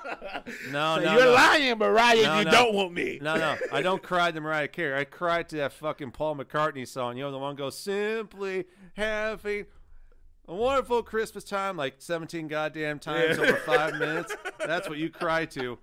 [0.71, 1.31] No, Say, no, you're no.
[1.33, 2.23] lying, Mariah.
[2.23, 2.51] No, you no.
[2.51, 3.19] don't want me.
[3.21, 4.99] No, no, I don't cry to Mariah Carey.
[4.99, 7.17] I cried to that fucking Paul McCartney song.
[7.17, 9.65] You know, the one goes simply having
[10.47, 13.43] a wonderful Christmas time, like 17 goddamn times Yeah.
[13.43, 14.35] over five minutes.
[14.65, 15.77] That's what you cry to.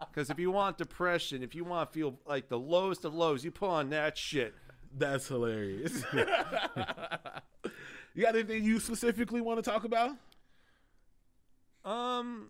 [0.00, 3.44] Because if you want depression, if you want to feel like the lowest of lows,
[3.44, 4.54] you put on that shit.
[4.98, 6.02] That's hilarious.
[6.12, 6.24] you
[8.24, 10.10] got anything you specifically want to talk about?
[11.84, 12.48] Um,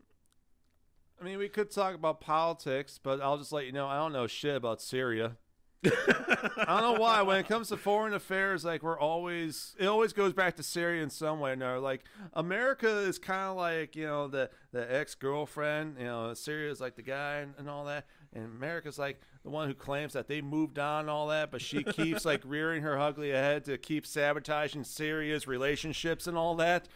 [1.21, 4.13] I mean, we could talk about politics, but I'll just let you know I don't
[4.13, 5.37] know shit about Syria.
[5.85, 7.23] I don't know why.
[7.23, 11.03] When it comes to foreign affairs, like we're always, it always goes back to Syria
[11.03, 11.79] in some way another.
[11.79, 12.05] Like
[12.35, 15.97] America is kind of like you know the the ex girlfriend.
[15.99, 19.51] You know, Syria is like the guy and, and all that, and America's like the
[19.51, 22.83] one who claims that they moved on and all that, but she keeps like rearing
[22.83, 26.89] her ugly head to keep sabotaging Syria's relationships and all that.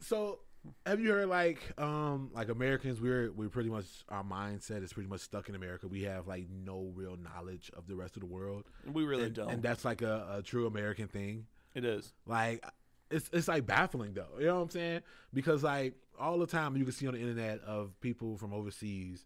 [0.00, 0.40] So,
[0.86, 3.00] have you heard like um like Americans?
[3.00, 5.88] We're we're pretty much our mindset is pretty much stuck in America.
[5.88, 9.34] We have like no real knowledge of the rest of the world, We really and,
[9.34, 9.50] don't.
[9.50, 11.46] and that's like a, a true American thing.
[11.74, 12.12] it is.
[12.26, 12.64] Like
[13.10, 14.38] it's it's like baffling though.
[14.38, 15.00] You know what I'm saying?
[15.32, 19.24] Because like all the time you can see on the internet of people from overseas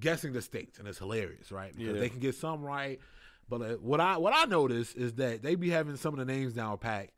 [0.00, 1.76] guessing the states, and it's hilarious, right?
[1.76, 2.00] Because Yeah.
[2.00, 2.98] they can get some right.
[3.48, 6.32] But uh, what I what I notice is that they be having some of the
[6.32, 7.12] names down packed,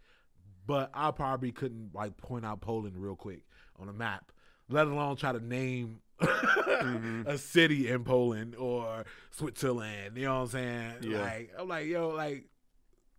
[0.66, 3.42] but I probably couldn't like point out Poland real quick
[3.78, 4.32] on a map,
[4.68, 10.16] let alone try to name a city in Poland or Switzerland.
[10.16, 10.92] You know what I'm saying?
[11.02, 11.20] Yeah.
[11.20, 12.44] Like I'm like yo, like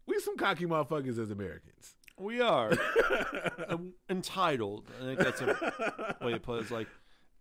[0.07, 1.95] we some cocky motherfuckers as Americans.
[2.17, 2.71] We are
[3.67, 4.85] Um, entitled.
[5.01, 6.61] I think that's a way to put it.
[6.61, 6.87] It's like,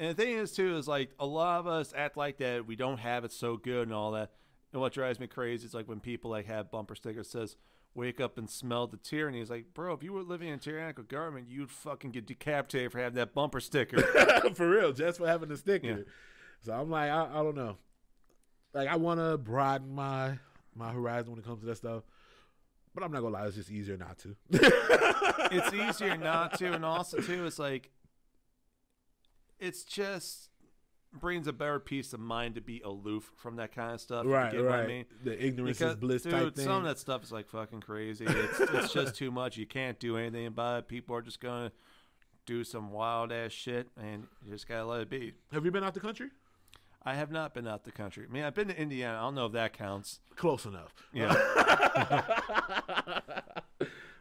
[0.00, 2.74] and the thing is too is like a lot of us act like that we
[2.76, 4.30] don't have it so good and all that.
[4.72, 7.57] And what drives me crazy is like when people like have bumper stickers says
[7.95, 10.59] "Wake up and smell the tyranny." He's like, bro, if you were living in a
[10.59, 14.01] tyrannical government, you'd fucking get decapitated for having that bumper sticker.
[14.55, 15.86] for real, just for having the sticker.
[15.86, 15.97] Yeah.
[16.62, 17.76] So I'm like, I, I don't know.
[18.72, 20.38] Like I want to broaden my
[20.74, 22.03] my horizon when it comes to that stuff,
[22.95, 24.36] but I'm not gonna lie, it's just easier not to.
[24.51, 27.90] it's easier not to, and also too, it's like
[29.59, 30.51] it's just
[31.20, 34.20] brings a better peace of mind to be aloof from that kind of stuff.
[34.20, 34.80] if you right, what right.
[34.84, 35.04] I mean?
[35.22, 36.64] The ignorance Because, is bliss dude, type thing.
[36.64, 38.24] some of that stuff is like fucking crazy.
[38.28, 39.56] It's it's just too much.
[39.56, 40.88] You can't do anything about it.
[40.88, 41.72] People are just gonna
[42.46, 45.32] do some wild ass shit, and you just gotta let it be.
[45.52, 46.28] Have you been out the country?
[47.06, 48.26] I have not been out the country.
[48.28, 49.18] I mean, I've been to Indiana.
[49.18, 50.20] I don't know if that counts.
[50.36, 50.94] Close enough.
[51.12, 51.34] Yeah,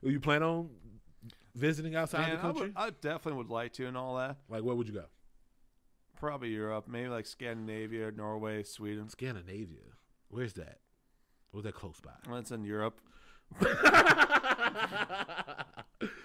[0.01, 0.69] Will you plan on
[1.55, 2.61] visiting outside Man, the I, country?
[2.67, 4.37] would, I definitely would like to, and all that.
[4.49, 5.05] like, where would you go?
[6.23, 9.09] Probably Europe, maybe like Scandinavia, Norway, Sweden.
[9.09, 9.91] Scandinavia.
[10.29, 10.77] Where's that?
[11.51, 12.11] Where's that close by?
[12.29, 13.01] Well, it's in Europe.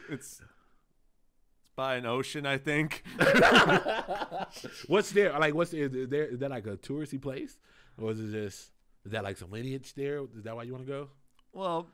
[0.09, 0.41] It's it's
[1.75, 3.03] by an ocean, I think.
[4.87, 5.37] What's there?
[5.37, 5.87] Like, what's there?
[5.87, 6.27] Is there?
[6.27, 7.59] Is that like a touristy place,
[8.01, 8.71] or is it just?
[9.05, 10.21] Is that like some lineage there?
[10.37, 11.09] Is that why you want to go?
[11.53, 11.89] Well,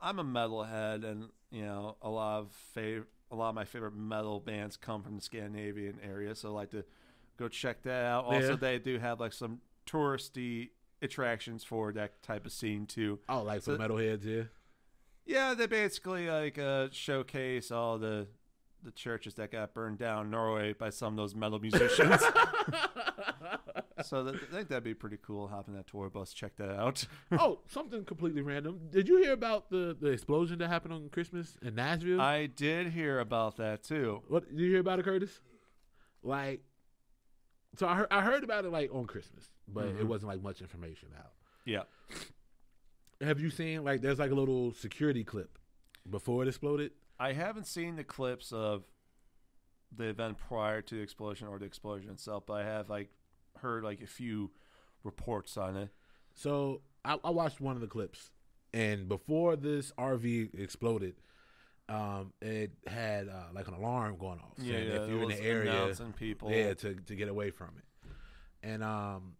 [0.00, 3.94] I'm a metalhead, and you know a lot of fav- a lot of my favorite
[3.94, 6.84] metal bands come from the Scandinavian area, so I like to
[7.36, 8.24] go check that out.
[8.24, 8.56] Also, Yeah.
[8.56, 10.70] they do have like some touristy
[11.02, 13.18] attractions for that type of scene too.
[13.28, 14.42] Oh, like for So- metalheads, yeah.
[15.26, 18.26] Yeah, they basically like uh, showcase all the
[18.82, 22.20] the churches that got burned down in Norway by some of those metal musicians.
[24.02, 25.48] so that, I think that'd be pretty cool.
[25.48, 27.06] Hop in that tour bus, check that out.
[27.32, 28.80] oh, something completely random.
[28.90, 32.20] Did you hear about the the explosion that happened on Christmas in Nashville?
[32.20, 34.22] I did hear about that too.
[34.28, 35.40] what did you hear about it, Curtis?
[36.22, 36.62] Like,
[37.76, 40.04] so I heard I heard about it like on Christmas, but it Mhm.
[40.08, 41.32] wasn't like much information out.
[41.64, 41.82] Yeah.
[43.20, 45.58] Have you seen like there's like a little security clip
[46.08, 46.92] before it exploded?
[47.20, 48.84] I haven't seen the clips of
[49.94, 53.10] the event prior to the explosion or the explosion itself, but I have like
[53.58, 54.50] heard like a few
[55.04, 55.90] reports on it.
[56.34, 58.30] So I, I watched one of the clips,
[58.72, 61.16] and before this RV exploded,
[61.90, 64.54] um, it had uh, like an alarm going off.
[64.56, 64.78] Yeah, yeah.
[64.78, 66.50] if it you're in the area, people.
[66.50, 67.84] yeah, to to get away from it.
[68.62, 69.34] And um,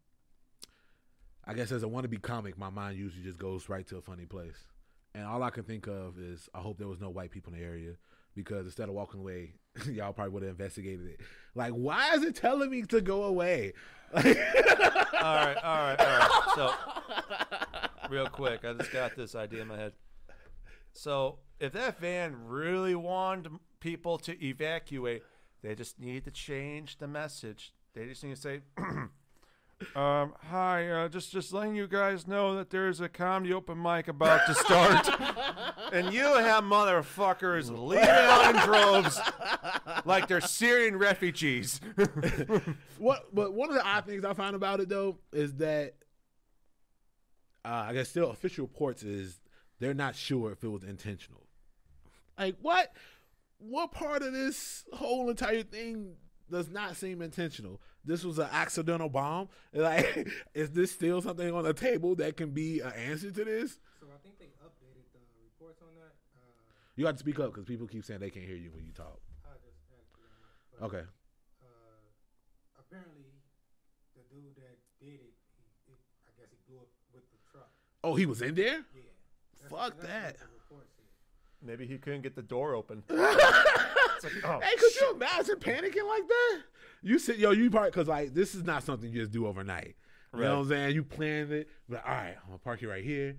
[1.46, 4.26] I guess as a wannabe comic, my mind usually just goes right to a funny
[4.26, 4.66] place.
[5.14, 7.58] And all I can think of is I hope there was no white people in
[7.58, 7.94] the area
[8.34, 9.54] because instead of walking away,
[9.86, 11.20] y'all probably would have investigated it.
[11.54, 13.72] Like, why is it telling me to go away?
[14.14, 14.36] all right,
[15.22, 16.30] all right, all right.
[16.54, 16.74] So,
[18.08, 19.92] real quick, I just got this idea in my head.
[20.92, 25.22] So, if that van really wanted people to evacuate,
[25.62, 27.72] they just need to change the message.
[27.94, 28.60] They just need to say,
[29.96, 34.08] Um, hi, uh, just just letting you guys know that there's a comedy open mic
[34.08, 35.08] about to start,
[35.92, 39.18] and you have motherfuckers leaving out in droves
[40.04, 41.80] like they're Syrian refugees.
[42.98, 43.34] What?
[43.34, 45.94] But one of the odd things I found about it though is that
[47.64, 49.40] uh, I guess still official reports is
[49.78, 51.46] they're not sure if it was intentional.
[52.38, 52.92] Like what?
[53.58, 56.16] What part of this whole entire thing
[56.50, 57.80] does not seem intentional?
[58.04, 59.48] This was an accidental bomb.
[59.72, 63.78] Like, is this still something on the table that can be an answer to this?
[64.00, 66.12] So I think they updated the reports on that.
[66.34, 66.40] Uh,
[66.96, 68.92] You got to speak up because people keep saying they can't hear you when you
[68.92, 69.20] talk.
[69.44, 70.26] I just actually.
[70.78, 71.04] But, Okay.
[71.62, 73.30] Uh, apparently,
[74.16, 75.94] the dude that did it, he, he,
[76.26, 77.68] I guess he blew up with the truck.
[78.02, 78.82] Oh, he was in there.
[78.94, 79.68] Yeah.
[79.70, 80.34] Fuck that.
[80.34, 81.06] What the report said.
[81.62, 83.02] Maybe he couldn't get the door open.
[84.22, 86.58] Like, oh, Hey, could you imagine panicking like that?
[87.02, 89.96] You sit, yo, you park because like this is not something you just do overnight.
[90.34, 90.94] You know what I'm saying?
[90.94, 93.36] You plan it, like, all right, I'm gonna park you right here.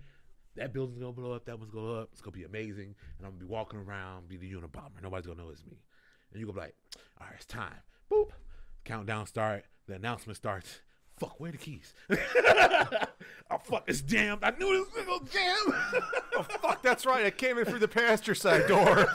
[0.56, 1.46] That building's gonna blow up.
[1.46, 2.10] That one's gonna blow up.
[2.14, 5.04] It's gonna be amazing, and I'm gonna be walking around, be the Unabomber.
[5.04, 5.84] Nobody's gonna know it's me.
[6.32, 6.76] And you gonna be like,
[7.20, 7.78] all right, it's time.
[8.12, 8.30] Boop.
[8.84, 9.66] Countdown start.
[9.88, 10.82] The announcement starts.
[11.18, 11.94] Fuck, where the keys?
[12.10, 14.44] oh fuck, it's jammed.
[14.44, 16.02] I knew this was gonna jam.
[16.38, 17.26] oh, fuck, that's right.
[17.26, 18.98] I came in through the pasture side door.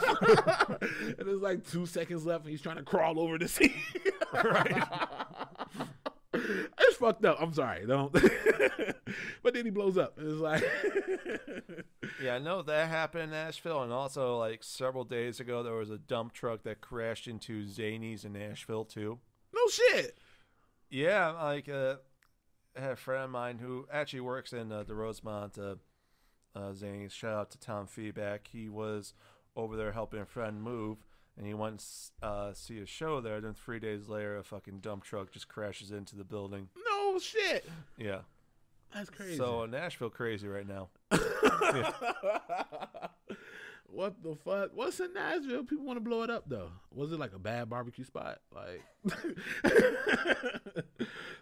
[0.79, 3.73] and there's like two seconds left, and he's trying to crawl over the seat.
[4.33, 4.83] right.
[6.33, 7.41] it's fucked up.
[7.41, 8.13] I'm sorry, don't.
[9.43, 10.17] but then he blows up.
[10.17, 10.63] It's like,
[12.21, 15.91] Yeah, I know that happened in Nashville, and also like several days ago, there was
[15.91, 19.19] a dump truck that crashed into Zanies in Nashville too.
[19.53, 20.17] no shit.
[20.89, 21.95] Yeah, like uh,
[22.75, 25.75] I had a friend of mine who actually works in uh, the Rosemont uh,
[26.55, 27.11] uh, Zanies.
[27.11, 28.47] Shout out to Tom Feedback.
[28.51, 29.13] He was
[29.55, 30.97] over there helping a friend move,
[31.37, 31.83] and he went
[32.21, 33.41] to uh, see a show there.
[33.41, 36.69] Then three days later, a fucking dump truck just crashes into the building.
[36.89, 37.67] No shit.
[37.97, 38.19] Yeah.
[38.93, 39.37] That's crazy.
[39.37, 40.89] So uh, Nashville crazy right now.
[43.89, 44.71] what the fuck?
[44.73, 45.63] What's in Nashville?
[45.63, 46.69] People want to blow it up though.
[46.93, 48.39] Was it like a bad barbecue spot?
[48.53, 48.83] Like,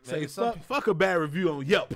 [0.03, 1.93] say fuck, fuck a bad review on Yelp.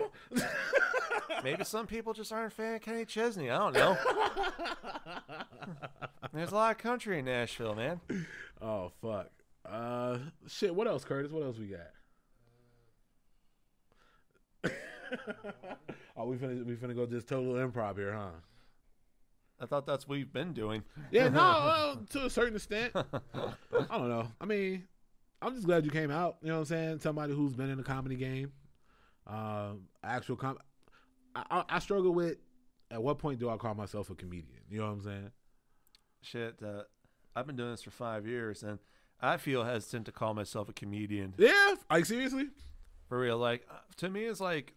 [1.44, 3.50] Maybe some people just aren't a fan of Kenny Chesney.
[3.50, 3.98] I don't know.
[6.34, 8.02] There's a lot of country in Nashville, man.
[8.62, 9.30] oh fuck.
[9.66, 10.74] Uh, shit.
[10.74, 11.32] What else, Curtis?
[11.32, 11.92] What else we got?
[16.18, 18.32] oh, we finna we finna go just total improv here, huh?
[19.62, 20.84] I thought that's what we've been doing.
[21.12, 22.94] Yeah, no, well, to a certain extent.
[22.96, 24.28] I don't know.
[24.40, 24.88] I mean,
[25.42, 26.38] I'm just glad you came out.
[26.42, 27.00] You know what I'm saying?
[27.00, 28.52] Somebody who's been in the comedy game,
[29.28, 30.58] um, actual com.
[31.36, 32.38] I, I, I struggle with
[32.92, 34.62] at what point do I call myself a comedian?
[34.70, 35.32] You know what I'm saying?
[36.22, 36.84] Shit, uh,
[37.36, 38.80] I've been doing this for five years, and
[39.22, 41.34] I feel hesitant to call myself a comedian.
[41.38, 42.48] Yeah, like seriously.
[43.08, 44.74] For real, like uh, to me, it's like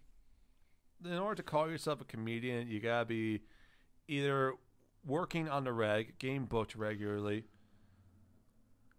[1.05, 3.41] in order to call yourself a comedian, you gotta be
[4.09, 4.55] either
[5.05, 7.45] working on the reg, getting booked regularly,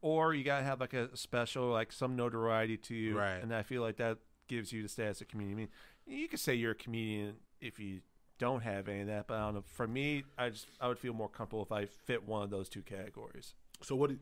[0.02, 3.18] or you gotta have like a special, like some notoriety to you.
[3.18, 3.42] Right.
[3.42, 5.54] And I feel like that gives you the status of comedian.
[5.54, 5.70] I mean,
[6.06, 8.02] you could say you're a comedian if you
[8.38, 9.64] don't have any of that, but I don't know.
[9.66, 12.68] For me, I just I would feel more comfortable if I fit one of those
[12.68, 13.56] two categories.
[13.82, 14.10] So what?
[14.10, 14.18] Do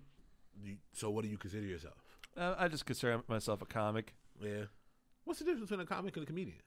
[0.64, 1.96] you, so what do you consider yourself?
[2.38, 4.14] Uh, I just consider myself a comic.
[4.40, 4.66] Yeah.
[5.24, 6.58] What's the difference between a comic and a comedian?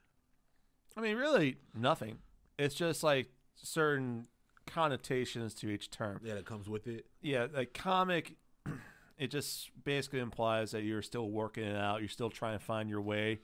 [0.97, 2.19] I mean, really nothing.
[2.59, 4.27] It's just like certain
[4.67, 6.21] connotations to each term.
[6.25, 7.07] Yeah, that comes with it.
[7.21, 8.37] Yeah, like comic,
[9.19, 12.01] it just basically implies that you're still working it out.
[12.01, 13.41] You're still trying to find your way.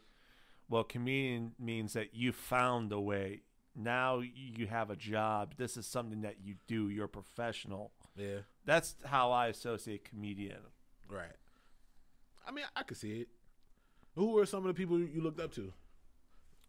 [0.68, 3.42] Well, comedian means that you found a way.
[3.74, 5.54] Now you have a job.
[5.56, 6.88] This is something that you do.
[6.88, 7.92] You're a professional.
[8.16, 8.40] Yeah.
[8.64, 10.58] That's how I associate comedian.
[11.08, 11.36] Right.
[12.46, 13.28] I mean, I could see it.
[14.16, 15.72] Who were some of the people you looked up to,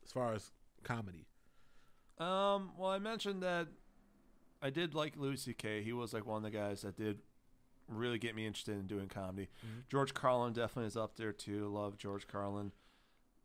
[0.06, 0.52] as far as
[0.84, 1.26] comedy?
[2.20, 3.68] Um, well, I mentioned that
[4.62, 5.84] I did like Louis C.K.
[5.84, 7.20] He was like one of the guys that did
[7.88, 9.50] really get me interested in doing comedy.
[9.66, 9.88] Mhm.
[9.90, 11.68] George Carlin definitely is up there too.
[11.68, 12.72] Love George Carlin.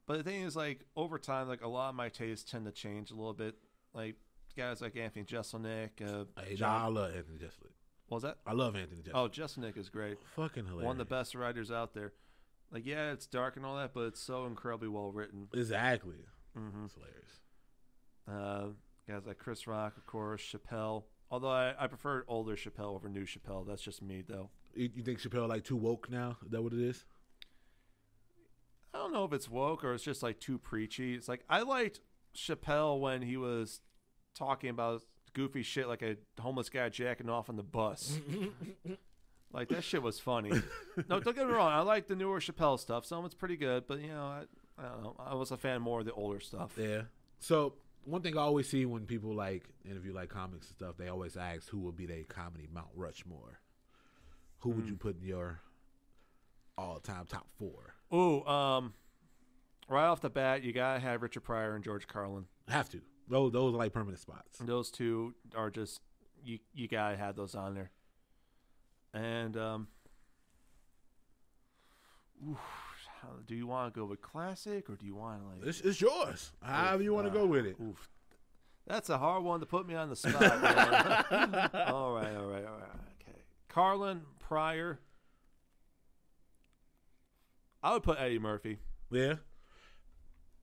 [0.07, 2.73] But the thing is, like over time, like a lot of my tastes tend to
[2.73, 3.57] change a little bit.
[3.95, 4.17] Like
[4.57, 6.01] guys like Anthony Jeselnik.
[6.01, 7.73] Uh, Hey, John- I love Anthony Jeselnik.
[8.09, 8.39] what was that?
[8.47, 9.11] I love Anthony Jeselnik.
[9.15, 10.19] Oh, Jeselnik is great.
[10.37, 10.85] fucking hilarious.
[10.87, 12.13] One of the best writers out there.
[12.71, 15.49] Like, yeah, it's dark and all that, but it's so incredibly well written.
[15.55, 16.17] Exactly.
[16.55, 17.41] hmm It's hilarious.
[18.29, 18.69] Uh,
[19.09, 21.05] guys like Chris Rock, of course, Chappelle.
[21.31, 23.67] Although I, I prefer older Chappelle over new Chappelle.
[23.67, 24.51] That's just me, though.
[24.75, 26.37] You, you think Chappelle like too woke now?
[26.45, 27.05] Is that what it is?
[28.95, 31.15] I don't know if it's woke or it's just like too preachy.
[31.15, 32.01] It's like I liked
[32.35, 33.81] Chappelle when he was
[34.35, 35.03] talking about
[35.35, 38.19] goofy shit like a homeless guy jacking off on the bus.
[39.53, 40.51] like that shit was funny.
[41.09, 41.73] no, don't get me wrong.
[41.73, 43.05] I like the newer Chappelle stuff.
[43.05, 44.43] Some of it's pretty good, but you know, I,
[44.79, 45.17] I don't know.
[45.19, 46.73] I was a fan more of the older stuff.
[46.79, 47.03] Yeah.
[47.39, 47.75] So
[48.07, 51.37] one thing I always see when people like interview like comics and stuff, they always
[51.37, 53.61] ask who would be their comedy Mount Rushmore.
[54.61, 54.91] Who would Hmm.
[54.91, 55.61] you put in your
[56.79, 57.95] all time top four?
[58.15, 58.95] Ooh, um,
[59.89, 62.47] right off the bat, you gotta have Richard Pryor and George Carlin.
[62.69, 63.01] Have to.
[63.29, 64.59] Those those are like permanent spots.
[64.61, 66.01] Those two are just
[66.45, 66.61] you.
[66.73, 67.91] You gotta have those on there.
[69.13, 69.89] And um,
[72.49, 72.59] oof,
[73.23, 75.69] how, do you want to go with classic or do you want to like?
[75.69, 76.53] It's, it's yours.
[76.63, 77.77] However you want to go with it.
[77.83, 78.09] Oof,
[78.87, 80.35] that's a hard one to put me on the spot.
[80.43, 82.91] all right, all right, all right.
[83.21, 83.39] Okay,
[83.69, 85.01] Carlin Pryor.
[87.83, 88.79] I would put Eddie Murphy.
[89.11, 89.35] Yeah.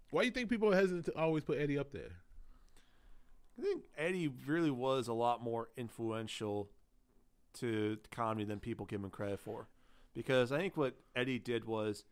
[0.09, 2.19] Why do you think people are hesitant to always put Eddie up there?
[3.57, 6.69] I think Eddie really was a lot more influential
[7.55, 9.67] to comedy than people give him credit for.
[10.13, 12.03] Because I think what Eddie did was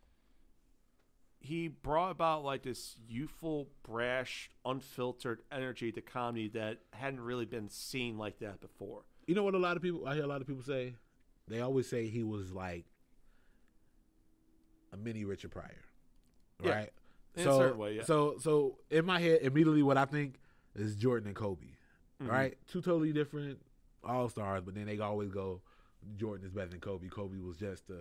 [1.41, 7.67] he brought about like this youthful, brash, unfiltered energy to comedy that hadn't really been
[7.67, 9.01] seen like that before.
[9.25, 10.93] You know what a lot of people I hear a lot of people say?
[11.47, 12.85] They always say he was like
[14.93, 15.81] a mini Richard Pryor.
[16.63, 16.71] Yeah.
[16.71, 16.93] Right?
[17.35, 18.03] In a so, certain way, yeah.
[18.03, 20.35] So so in my head immediately what I think
[20.75, 21.65] is Jordan and Kobe.
[22.21, 22.29] Mhm.
[22.29, 22.57] Right?
[22.67, 23.59] Two totally different
[24.03, 25.61] all stars, but then they always go
[26.17, 27.07] Jordan is better than Kobe.
[27.07, 27.93] Kobe was just uh,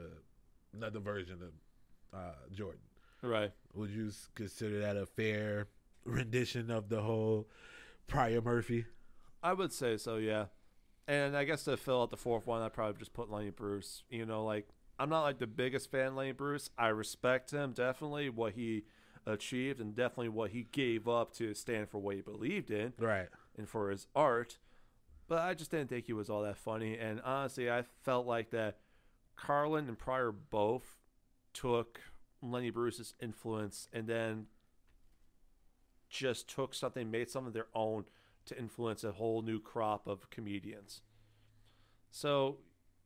[0.75, 2.81] another version of uh, Jordan.
[3.23, 3.53] Right.
[3.75, 5.69] Would you consider that a fair
[6.05, 7.49] rendition of the whole
[8.07, 8.87] Pryor Murphy?
[9.43, 10.47] I would say so, yeah.
[11.07, 14.03] And I guess to fill out the fourth one, I'd probably just put Lenny Bruce.
[14.11, 14.69] You know, like
[14.99, 16.71] I'm not like the biggest fan of Lenny Bruce.
[16.79, 18.85] I respect him definitely what he
[19.27, 23.29] achieved and definitely what he gave up to stand for what he believed in Right.
[23.57, 24.59] and for his art.
[25.29, 26.97] But I just didn't think he was all that funny.
[26.99, 28.79] And honestly, I felt like that
[29.37, 30.97] Carlin and Pryor both
[31.53, 32.01] took
[32.43, 34.47] Lenny Bruce's influence and then
[36.09, 38.05] just took something, made something of their own
[38.47, 41.03] to influence a whole new crop of comedians.
[42.11, 42.59] So,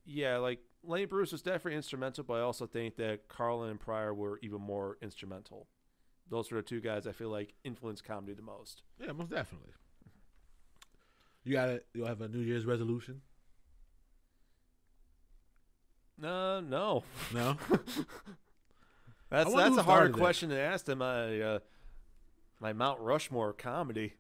[0.05, 4.15] yeah, like Lenny Bruce was definitely instrumental, but I also think that Carlin and Pryor
[4.15, 5.69] were even more instrumental.
[6.31, 8.83] Those were the two guys I feel like influenced comedy the most.
[8.99, 9.73] Yeah, most definitely.
[11.45, 13.21] You got to you have a New Year's resolution?
[16.23, 17.03] Uh, no.
[17.35, 17.57] No.
[19.31, 20.19] That's that's a hard started it.
[20.19, 20.99] question to ask them.
[20.99, 21.59] My uh,
[22.61, 24.15] my Mount Rushmore comedy.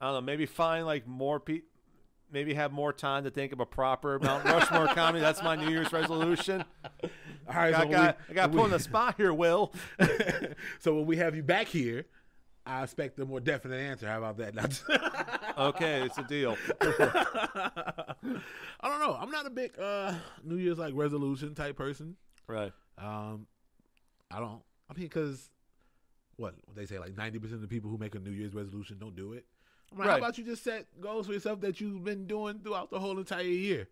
[0.00, 0.20] I don't know.
[0.20, 1.60] Maybe find like more pe
[2.30, 5.20] Maybe have more time to think of a proper Mount Rushmore comedy.
[5.20, 6.62] That's my New Year's resolution.
[7.02, 9.72] All right, I so got we- I got put on the spot here, Will.
[10.78, 12.04] so when we have you back here,
[12.66, 14.06] I expect a more definite answer.
[14.06, 15.34] How about that?
[15.58, 16.56] Okay, it's a deal.
[16.80, 18.14] I
[18.82, 19.16] don't know.
[19.20, 20.14] I'm not a big uh,
[20.44, 22.14] New Year's like resolution type person.
[22.46, 22.72] Right.
[22.96, 23.48] Um,
[24.30, 24.62] I don't.
[24.90, 25.50] I mean, because
[26.36, 28.98] what they say, like 90 percent of the people who make a New Year's resolution
[28.98, 29.44] don't do it.
[29.92, 32.90] I'm like, How about you just set goals for yourself that you've been doing throughout
[32.90, 33.88] the whole entire year?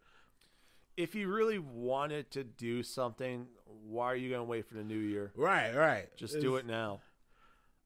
[0.97, 4.99] If you really wanted to do something, why are you gonna wait for the new
[4.99, 5.32] year?
[5.37, 6.09] Right, right.
[6.16, 7.01] Just do it now.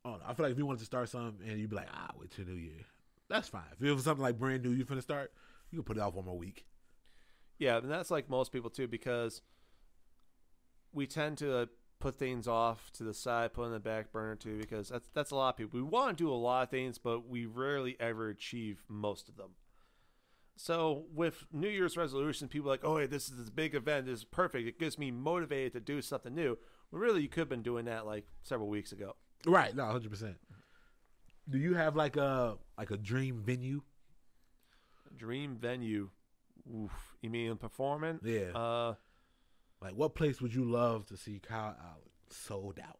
[0.04, 0.16] I.
[0.26, 2.30] I feel like if you wanted to start something and you'd be like, ah, wait
[2.30, 2.80] till New Year,
[3.28, 3.62] that's fine.
[3.78, 5.32] If it was something like brand new, you're finna start,
[5.70, 6.64] you can put it off one more week.
[7.58, 9.42] Yeah, and that's like most people too, because
[10.92, 11.68] we tend to
[12.00, 15.30] put things off to the side, put on the back burner too, because that's that's
[15.30, 15.78] a lot of people.
[15.78, 19.36] We want to do a lot of things, but we rarely ever achieve most of
[19.36, 19.50] them.
[20.56, 24.06] So with New Year's resolutions, people are like, oh, hey, this is this big event.
[24.06, 24.68] This is perfect.
[24.68, 26.58] It gets me motivated to do something new.
[26.90, 29.14] Well, really, you could have been doing that like several weeks ago.
[29.46, 30.36] Right, no, hundred percent.
[31.48, 33.82] Do you have like a like a dream venue?
[35.16, 36.10] Dream venue.
[36.74, 37.16] Oof.
[37.22, 38.20] You mean performing?
[38.22, 38.52] Yeah.
[38.54, 38.94] Uh,
[39.82, 42.98] Like, what place would you love to see Kyle Allen sold out?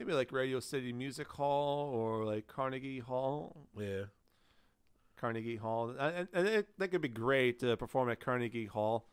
[0.00, 3.68] maybe like Radio City Music Hall or like Carnegie Hall.
[3.78, 4.04] Yeah,
[5.16, 9.06] Carnegie Hall, and, and it, that could be great to perform at Carnegie Hall,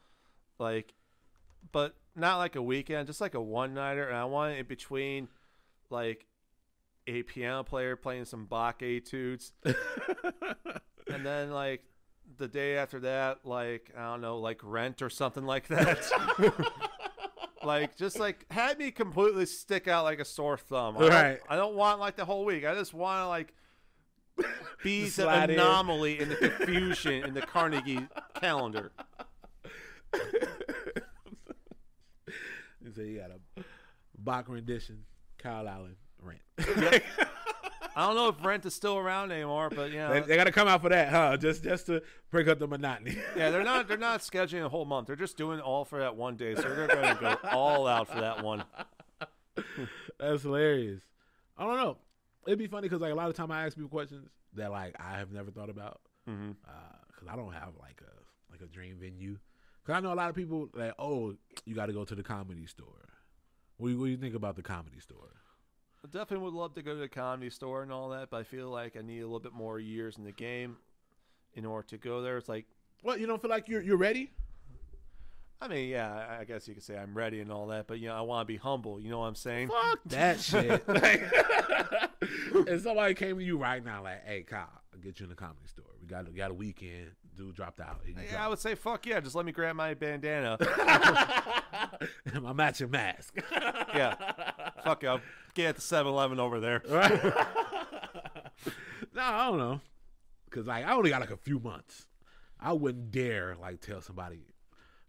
[0.58, 0.94] like,
[1.72, 4.08] but not like a weekend, just like a one nighter.
[4.08, 5.28] And I want it in between,
[5.90, 6.26] like,
[7.06, 11.84] a piano player playing some Bach etudes, and then like
[12.38, 16.10] the day after that, like I don't know, like Rent or something like that.
[17.64, 20.98] like just like had me completely stick out like a sore thumb.
[20.98, 21.40] I don't, Right.
[21.50, 22.66] I don't want like the whole week.
[22.66, 23.54] I just want to like
[24.84, 25.60] be the slide in.
[25.60, 28.08] anomaly in the confusion in the Carnegie
[28.40, 28.92] calendar.
[32.96, 33.64] say you got a
[34.18, 35.04] Bach rendition,
[35.38, 36.42] Kyle Allen rent.
[37.98, 40.44] I don't know if Rent is still around anymore, but you know, they, they got
[40.44, 41.36] to come out for that, huh?
[41.38, 43.18] Just just to break up the monotony.
[43.36, 45.08] yeah, they're not they're not scheduling a whole month.
[45.08, 48.08] They're just doing all for that one day, so they're going to go all out
[48.08, 48.64] for that one.
[50.20, 51.02] That's hilarious.
[51.58, 51.98] I don't know.
[52.46, 54.96] It'd be funny because like a lot of time I ask people questions that like
[55.00, 56.52] I have never thought about Mm-hmm.
[57.08, 59.38] because I don't have like a like a dream venue.
[59.82, 61.34] Because I know a lot of people like, oh
[61.66, 63.08] you got to go to the comedy store.
[63.78, 65.30] What do, you, what do you think about the comedy store?
[66.08, 68.44] I definitely would love to go to the comedy store and all that, but I
[68.44, 70.78] feel like I need a little bit more years in the game
[71.54, 72.38] in order to go there.
[72.38, 72.66] It's like,
[73.04, 74.32] well, you don't feel like you're you're ready?
[75.60, 78.00] I mean, yeah, I- I guess you could say I'm ready and all that, but
[78.00, 79.02] you know, I want to be humble.
[79.02, 79.68] You know what I'm saying?
[79.70, 80.88] Fuck that shit.
[80.88, 81.24] Like,
[82.22, 85.36] if somebody came to you right now, like, "Hey, Kyle, I'll get you in the
[85.36, 85.86] comedy store.
[86.00, 87.12] We got we got a weekend.
[87.36, 88.02] Dude dropped out.
[88.06, 89.20] Here you Yeah, I would say fuck yeah.
[89.20, 90.58] Just let me grab my bandana.
[92.34, 92.40] go.
[92.42, 93.36] my matching mask.
[93.52, 94.16] yeah,
[94.84, 95.22] fuck it.
[95.58, 96.84] Get at the 7-Eleven over there.
[96.90, 97.24] Right?
[99.16, 99.82] no, I don't know.
[100.52, 102.06] Cause like I only got like a few months.
[102.60, 104.54] I wouldn't dare like tell somebody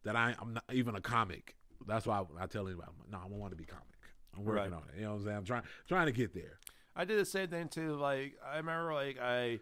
[0.04, 1.54] that I, I'm not even a comic.
[1.86, 3.84] That's why I, I tell anybody, like, no, I don't want to be comic.
[4.36, 4.72] I'm working Right.
[4.72, 4.96] on it.
[4.98, 5.36] You know what I'm saying?
[5.36, 6.58] I'm trying trying to get there.
[6.96, 7.94] I did the same thing too.
[7.96, 9.60] Like I remember, like I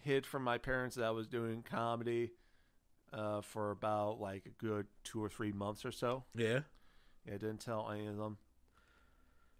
[0.00, 2.32] hid from my parents that I was doing comedy
[3.12, 6.24] uh, for about like a good two or three months or so.
[6.34, 6.60] Yeah.
[7.26, 8.38] Yeah, I didn't tell any of them.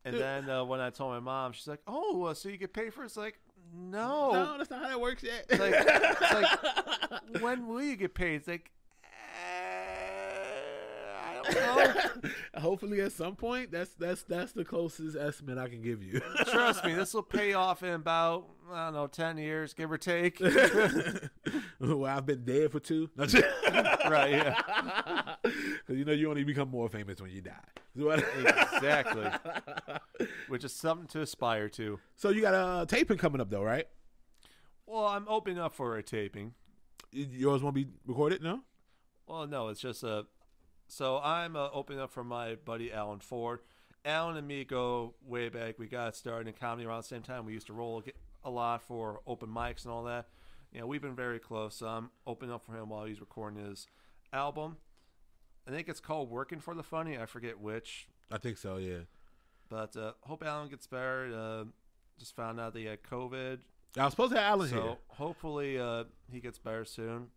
[0.06, 2.72] And then uh, when I told my mom, she's like, "Oh, uh, so you get
[2.72, 3.40] paid for?" it?" It's like,
[3.74, 4.30] no.
[4.32, 5.46] No, that's not how that works yet.
[5.48, 6.50] It's like, it's like,
[7.42, 8.36] when will you get paid?
[8.36, 8.70] It's like,
[9.04, 9.08] eh,
[11.24, 11.54] I don't
[12.22, 12.30] know.
[12.60, 16.20] Hopefully, at some point, that's that's that's the closest estimate I can give you.
[16.46, 19.98] Trust me, this will pay off in about I don't know ten years, give or
[19.98, 20.40] take.
[21.80, 23.10] well, I've been dead for two.
[23.16, 24.30] Right?
[24.30, 25.34] Yeah.
[25.86, 27.52] Because you know you only become more famous when you die.
[28.74, 29.26] Exactly.
[30.48, 31.98] Which is something to aspire to.
[32.16, 33.86] so you got a taping coming up though, right?
[34.86, 36.54] Well, I'm opening up for a taping.
[37.12, 38.60] Yours won't be recorded, no?
[39.26, 40.26] Well, no, it's just a.
[40.88, 43.60] So I'm uh, opening up for my buddy Alan Ford.
[44.04, 45.78] Alan and me go way back.
[45.78, 47.44] We got started in comedy around the same time.
[47.44, 48.04] We used to roll
[48.44, 50.28] a lot for open mics and all that.
[50.72, 51.74] You know, we've been very close.
[51.76, 53.88] So I'm opening up for him while he's recording his
[54.32, 54.76] album.
[55.66, 58.76] I think it's called "Working for the Funny." I forget which, I think so.
[58.76, 59.00] Yeah.
[59.68, 61.32] but uh, hope Alan gets better.
[61.34, 61.64] Uh,
[62.18, 63.58] just found out that he had COVID,
[63.98, 67.28] I was supposed to have Alan so hopefully uh, he gets better soon.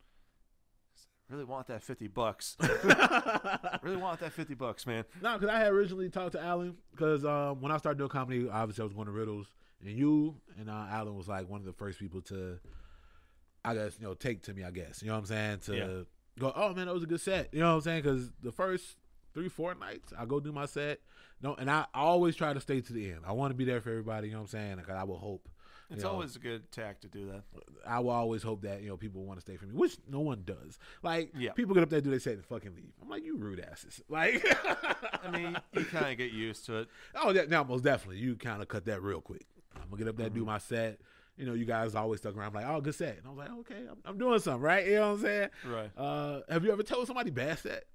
[1.30, 2.58] Really want that fifty bucks.
[3.84, 5.06] really want that fifty bucks, man.
[5.22, 8.50] No, because I had originally talked to Alan because um, when I started doing comedy,
[8.50, 9.46] obviously I was going to Riddles,
[9.82, 12.58] and you and uh, Alan was like one of the first people to,
[13.64, 14.64] I guess you know, take to me.
[14.64, 16.04] I guess you know what I'm saying to Yeah.
[16.40, 16.54] Go.
[16.56, 17.50] Oh man, that was a good set.
[17.54, 18.04] You know what I'm saying?
[18.04, 18.98] Because the first
[19.34, 21.00] three, four nights, I go do my set.
[21.42, 23.22] No, and I always try to stay to the end.
[23.26, 24.28] I want to be there for everybody.
[24.28, 24.76] You know what I'm saying?
[24.78, 25.48] Because I will hope.
[25.92, 27.44] It's know, always a good tack to do that.
[27.88, 30.20] I will always hope that you know people want to stay for me, which no
[30.20, 30.78] one does.
[31.02, 31.54] Like Yeah.
[31.54, 32.92] people get up there, do they say and fucking leave?
[33.02, 34.02] I'm like, you rude asses.
[34.10, 34.46] Like,
[35.24, 36.90] I mean, you kind of get used to it.
[37.16, 39.46] oh, that, now most definitely, you kind of cut that real quick.
[39.76, 40.48] I'm gonna get up there, do mm-hmm.
[40.48, 41.00] my set.
[41.40, 43.52] You know, you guys always stuck around like, oh, good set, and I was like,
[43.60, 44.86] okay, I'm, I'm doing something, right?
[44.86, 45.50] You know what I'm saying?
[45.66, 45.90] Right.
[45.98, 47.86] Uh, have you ever told somebody bad set?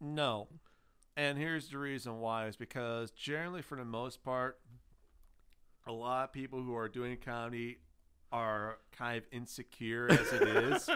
[0.00, 0.48] No.
[1.16, 4.58] And here's the reason why is because generally, for the most part,
[5.86, 7.78] a lot of people who are doing comedy
[8.32, 10.88] are kind of insecure as it is.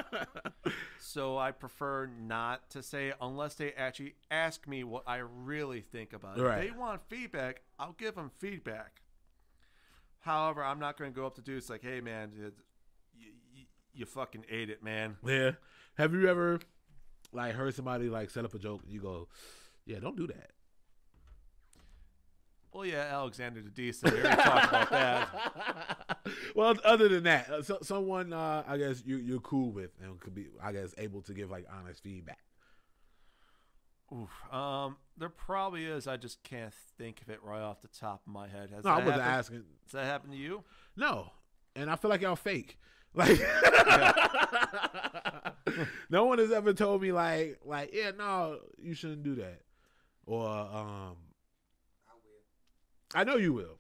[0.98, 5.80] so I prefer not to say it unless they actually ask me what I really
[5.80, 6.42] think about it.
[6.42, 6.64] Right.
[6.64, 9.00] If they want feedback, I'll give them feedback.
[10.24, 12.52] However, I'm not going to go up to dudes like, "Hey, man, you,
[13.52, 15.52] you, you fucking ate it, man." Yeah.
[15.96, 16.60] Have you ever
[17.34, 19.28] like heard somebody like set up a joke and you go,
[19.86, 20.50] yeah, don't do that.
[22.72, 24.12] Well, yeah, Alexander the Decent.
[24.12, 26.18] We already talked about that.
[26.56, 30.18] well, other than that, uh, so, someone uh, I guess you you're cool with and
[30.18, 32.40] could be I guess able to give like honest feedback.
[34.14, 34.54] Oof.
[34.54, 36.06] Um, there probably is.
[36.06, 38.70] I just can't think of it right off the top of my head.
[38.70, 39.28] Has No, I wasn't happened?
[39.38, 39.64] asking.
[39.84, 40.62] Does that happen to you?
[40.96, 41.32] No,
[41.74, 42.78] and I feel like y'all fake.
[43.16, 43.38] Like,
[46.10, 49.60] no one has ever told me like like yeah no you shouldn't do that
[50.26, 51.16] or um
[52.08, 52.40] I will.
[53.14, 53.78] I know you will,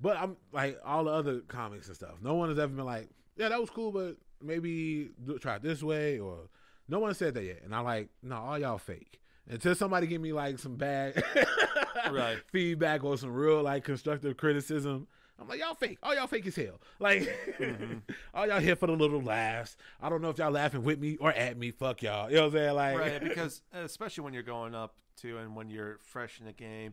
[0.00, 2.14] but I'm like all the other comics and stuff.
[2.22, 5.62] No one has ever been like yeah that was cool, but maybe do, try it
[5.62, 6.48] this way or
[6.88, 7.62] no one said that yet.
[7.64, 11.22] And I'm like no all y'all fake until somebody give me like some bad
[12.10, 12.38] Right.
[12.52, 15.06] feedback or some real like constructive criticism.
[15.40, 15.98] I'm like, y'all fake.
[16.02, 16.80] All y'all fake as hell.
[16.98, 17.22] Like,
[17.60, 17.98] Mm-hmm.
[18.34, 19.76] all y'all here for the little laughs.
[20.00, 21.70] I don't know if y'all laughing with me or at me.
[21.70, 22.28] Fuck y'all.
[22.30, 22.74] You know what I'm saying?
[22.74, 26.52] Like, right, because especially when you're going up to and when you're fresh in the
[26.52, 26.92] game,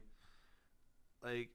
[1.24, 1.50] like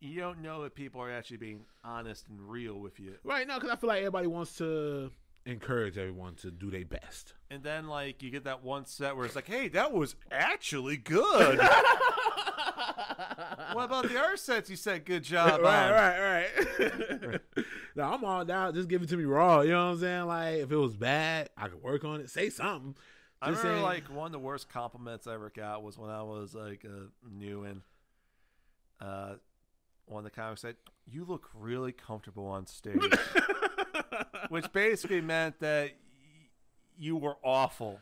[0.00, 3.14] you don't know if people are actually being honest and real with you.
[3.24, 5.10] right now, because I feel like everybody wants to
[5.46, 7.34] encourage everyone to do their best.
[7.50, 10.96] And then like you get that one set where it's like, hey, that was actually
[10.96, 11.58] good.
[13.72, 15.92] what about the other sets you said good job right, on?
[15.92, 17.40] right, right.
[17.96, 18.74] no, I'm all down.
[18.74, 19.60] Just give it to me raw.
[19.60, 20.26] You know what I'm saying?
[20.26, 22.30] Like if it was bad, I could work on it.
[22.30, 22.94] Say something.
[23.42, 26.22] I remember saying- like one of the worst compliments I ever got was when I
[26.22, 27.82] was like uh, new and
[29.00, 29.34] uh,
[30.06, 30.76] one of the comics said,
[31.06, 33.00] "You look really comfortable on stage,"
[34.48, 36.48] which basically meant that y-
[36.98, 38.00] you were awful.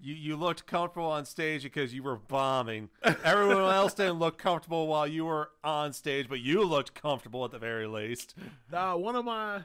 [0.00, 2.88] You you looked comfortable on stage because you were bombing.
[3.24, 7.50] Everyone else didn't look comfortable while you were on stage, but you looked comfortable at
[7.50, 8.34] the very least.
[8.70, 9.62] Nah, one of my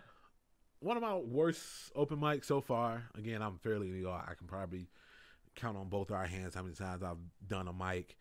[0.79, 3.03] one of my worst open mics so far.
[3.15, 4.09] Again, I'm fairly new.
[4.09, 4.87] I can probably
[5.55, 7.17] count on both our hands how many times I've
[7.47, 8.17] done a mic.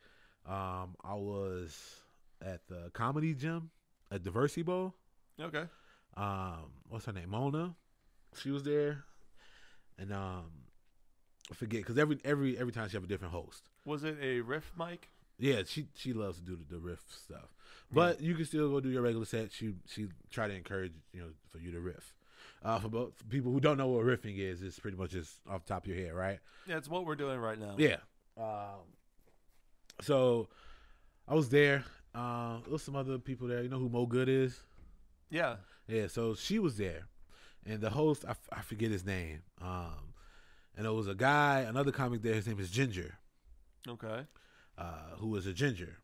[0.47, 2.03] Um, I was
[2.45, 3.71] at the comedy gym
[4.13, 4.95] at Diversity Bowl.
[5.41, 5.65] Okay.
[6.17, 7.31] Um, what's her name?
[7.31, 7.75] Mona.
[8.37, 9.05] She was there,
[9.99, 10.45] and um,
[11.51, 13.69] I forget because every every every time she have a different host.
[13.85, 15.11] Was it a riff mic?
[15.39, 17.53] Yeah, she she loves to do the, the riff stuff,
[17.91, 19.53] but you can still go do your regular set.
[19.53, 22.15] She she try to encourage you know for you to riff.
[22.65, 25.41] Uh, for, both, for people who don't know what riffing is, it's pretty much just
[25.51, 26.39] off the top of your head, right?
[26.67, 27.75] Yeah, it's what we're doing right now.
[27.77, 27.97] Yeah.
[28.37, 28.87] Um,
[30.01, 30.49] so
[31.27, 31.85] I was there.
[32.15, 33.63] Uh, there was some other people there.
[33.63, 34.59] You know who Mo Good is?
[35.31, 35.57] Yeah.
[35.89, 36.07] Yeah.
[36.09, 37.07] So she was there,
[37.67, 39.43] and the host I, f- I forget his name.
[39.61, 40.13] Um,
[40.77, 42.35] and there was a guy, another comic there.
[42.35, 43.15] His name is Ginger,
[43.89, 44.27] Okay.
[44.79, 44.85] uh,
[45.19, 45.99] who was a ginger.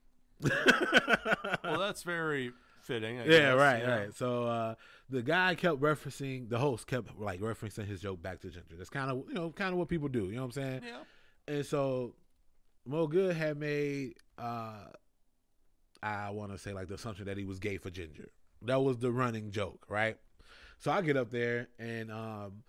[1.65, 2.53] Well, that's very
[2.83, 3.19] fitting.
[3.21, 3.97] I yeah, guess, right, yeah.
[3.97, 4.15] right.
[4.15, 4.75] So uh,
[5.11, 8.77] the guy kept referencing the host kept like referencing his joke back to Ginger.
[8.77, 10.27] That's kind of you know kind of what people do.
[10.27, 10.81] You know what I'm saying?
[10.87, 11.55] Yeah.
[11.55, 12.15] And so
[12.87, 14.87] Mo Good had made uh,
[16.03, 18.29] I want to say like the assumption that he was gay for Ginger.
[18.63, 20.17] That was the running joke, right?
[20.79, 22.63] So I get up there and um,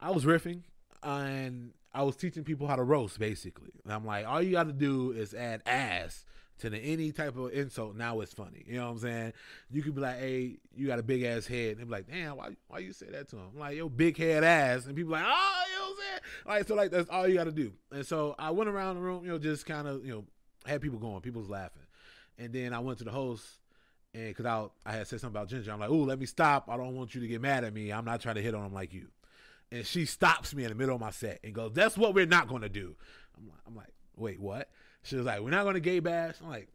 [0.00, 0.62] I was riffing
[1.02, 3.72] and I was teaching people how to roast basically.
[3.84, 6.24] And I'm like, all you got to do is add ass
[6.58, 7.96] to the any type of insult.
[7.96, 8.64] Now it's funny.
[8.66, 9.32] You know what I'm saying?
[9.70, 11.72] You could be like, hey, you got a big ass head.
[11.72, 13.46] And they be like, damn, why why you say that to him?
[13.54, 14.86] I'm like, yo, big head ass.
[14.86, 16.20] And people like, oh, you know what I'm saying?
[16.46, 17.72] Like, so like that's all you got to do.
[17.90, 20.24] And so I went around the room, you know, just kind of, you know,
[20.66, 21.20] had people going.
[21.20, 21.83] People was laughing.
[22.38, 23.44] And then I went to the host
[24.14, 26.68] and because I, I had said something about Ginger, I'm like, "Ooh, let me stop.
[26.68, 27.92] I don't want you to get mad at me.
[27.92, 29.08] I'm not trying to hit on him like you."
[29.72, 32.26] And she stops me in the middle of my set and goes, "That's what we're
[32.26, 32.94] not going to do."
[33.36, 34.70] I'm like, "I'm like, wait, what?"
[35.02, 36.68] She was like, "We're not going to gay bash." I'm like,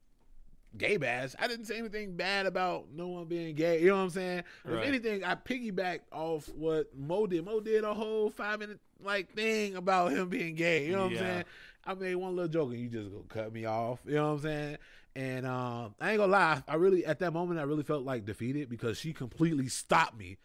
[0.78, 1.34] "Gay bash?
[1.39, 4.43] I didn't say anything bad about no one being gay." You know what I'm saying?
[4.66, 4.80] Right.
[4.80, 7.45] If anything, I piggybacked off what Mo did.
[7.45, 10.86] Mo did a whole five minute like thing about him being gay.
[10.88, 11.20] You know what Yeah.
[11.20, 11.43] I'm saying?
[11.86, 13.99] I made one little joke and you just go cut me off.
[14.05, 14.78] You know what I'm saying?
[15.20, 18.24] And um, I ain't gonna lie, I really at that moment I really felt like
[18.26, 20.38] defeated because she completely stopped me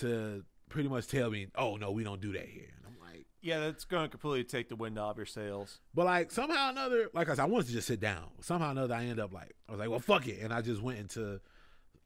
[0.00, 3.24] to pretty much tell me, "Oh no, we don't do that here." And I'm like,
[3.40, 5.80] Yeah, that's going to completely take the wind out of your sails.
[5.94, 8.24] but like somehow or another, like I said, I wanted to just sit down.
[8.40, 10.60] Somehow or another, I end up like I was like, "Well, fuck it," and I
[10.60, 11.40] just went into,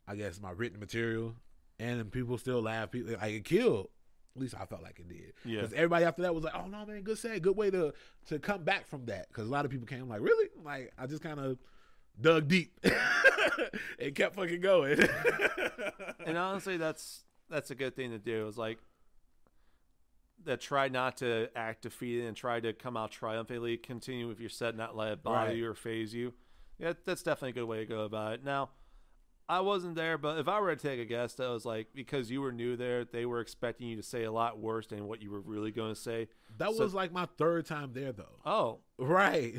[0.07, 1.35] I guess, my written material,
[1.81, 2.93] and people still laugh.
[2.93, 3.89] People like it killed.
[4.37, 5.33] At least I felt like it did.
[5.45, 5.63] Yeah.
[5.63, 7.93] Because everybody after that was like, "Oh no, man, good set, good way to
[8.29, 11.07] to come back from that." Because a lot of people came like, "Really?" Like I
[11.09, 11.59] just kind of
[12.21, 12.79] dug deep
[13.99, 14.99] and kept fucking going.
[16.27, 18.47] and honestly, that's that's a good thing to do.
[18.49, 18.79] Is like
[20.45, 20.61] that.
[20.61, 23.77] Try not to act defeated and try to come out triumphantly.
[23.77, 25.57] Continue with your set, not let it bother Right.
[25.57, 26.35] you or phase you.
[26.79, 28.45] Yeah, that's definitely a good way to go about it.
[28.45, 28.71] Now,
[29.49, 32.31] I wasn't there, but if I were to take a guess, that was like because
[32.31, 35.23] you were new there, they were expecting you to say a lot worse than what
[35.23, 36.29] you were really going to say.
[36.59, 38.41] that So- was like my third time there, though.
[38.45, 39.55] Oh, Right.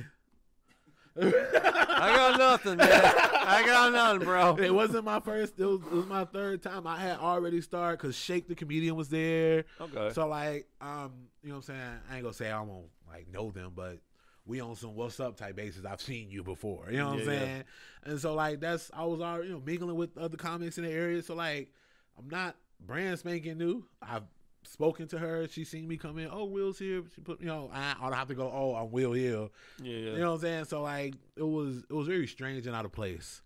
[1.18, 2.90] I got nothing, man.
[2.92, 4.56] I got nothing, bro.
[4.58, 5.54] It wasn't my first.
[5.58, 6.86] It was, it was my third time.
[6.88, 9.66] I had already started because Shake the comedian was there.
[9.80, 10.12] Okay.
[10.14, 11.14] So like, um,
[11.44, 11.82] you know what I'm saying?
[12.10, 14.00] I ain't gonna say I won't like know them, but
[14.46, 15.86] we on some what's up type basis.
[15.86, 16.88] I've seen you before.
[16.92, 17.40] You know what I'm Yeah, yeah.
[17.40, 17.64] saying?
[18.04, 20.92] And so like that's I was already you know mingling with other comics in the
[20.92, 21.22] area.
[21.24, 21.72] So like
[22.20, 22.56] I'm not
[22.86, 23.86] brand spanking new.
[24.02, 24.24] I've
[24.68, 25.48] spoken to her.
[25.48, 26.30] She seen me come in.
[26.32, 27.04] Oh, Will's here.
[27.14, 28.52] She put you know I, I don't have to go.
[28.54, 29.52] Oh, I'm Will Hill.
[29.82, 30.12] yeah, yeah.
[30.12, 30.66] You know what I'm saying?
[30.66, 33.42] So like it was it was very strange and out of place,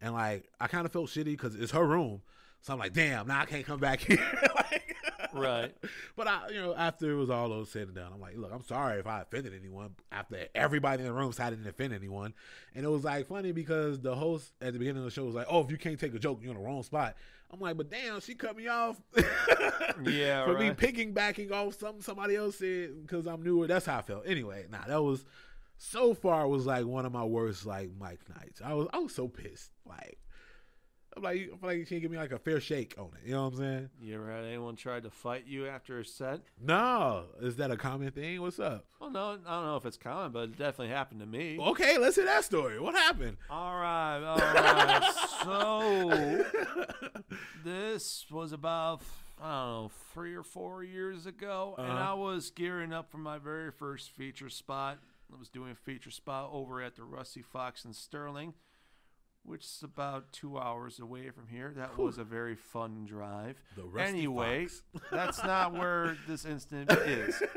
[0.00, 2.22] and like I kind of felt shitty because it's her room.
[2.62, 4.18] So I'm like, damn, now I can't come back here.
[4.54, 4.96] like,
[5.32, 5.74] Right.
[6.16, 8.50] But I, you know, after it was all those said and done, I'm like, look,
[8.52, 9.94] I'm sorry if I offended anyone.
[10.12, 12.34] After everybody in the room said I didn't offend anyone,
[12.74, 15.34] and it was like funny because the host at the beginning of the show was
[15.34, 17.16] like, oh, if you can't take a joke, you're in the wrong spot.
[17.52, 19.00] I'm like, but damn, she cut me off.
[20.04, 20.76] Yeah, for me right.
[20.76, 23.66] piggybacking off something somebody else said because I'm newer.
[23.66, 24.22] That's how I felt.
[24.26, 25.26] Anyway, nah, that was
[25.76, 28.62] so far was like one of my worst like mic nights.
[28.64, 29.70] I was I was so pissed.
[29.84, 30.18] Like
[31.20, 33.26] I'm like, I feel like you can't give me like a fair shake on it.
[33.28, 33.90] You know what I'm saying?
[34.00, 36.40] You ever had anyone try to fight you after a set?
[36.60, 38.40] No, is that a common thing?
[38.40, 38.86] What's up?
[39.00, 41.58] Well, no, I don't know if it's common, but it definitely happened to me.
[41.60, 42.80] Okay, let's hear that story.
[42.80, 43.36] What happened?
[43.50, 45.02] All right, all right.
[45.44, 46.44] so
[47.64, 49.02] this was about
[49.42, 52.10] I don't know three or four years ago, and Uh-huh.
[52.10, 54.98] I was gearing up for my very first feature spot.
[55.34, 58.52] I was doing a feature spot over at the Rusty Fox in Sterling,
[59.44, 61.72] which is about two hours away from here.
[61.76, 63.56] That was a very fun drive.
[64.08, 64.68] Anyway,
[65.10, 67.42] that's not where this incident is.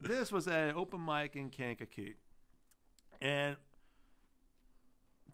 [0.00, 2.14] This was at an open mic in Kankakee,
[3.20, 3.56] and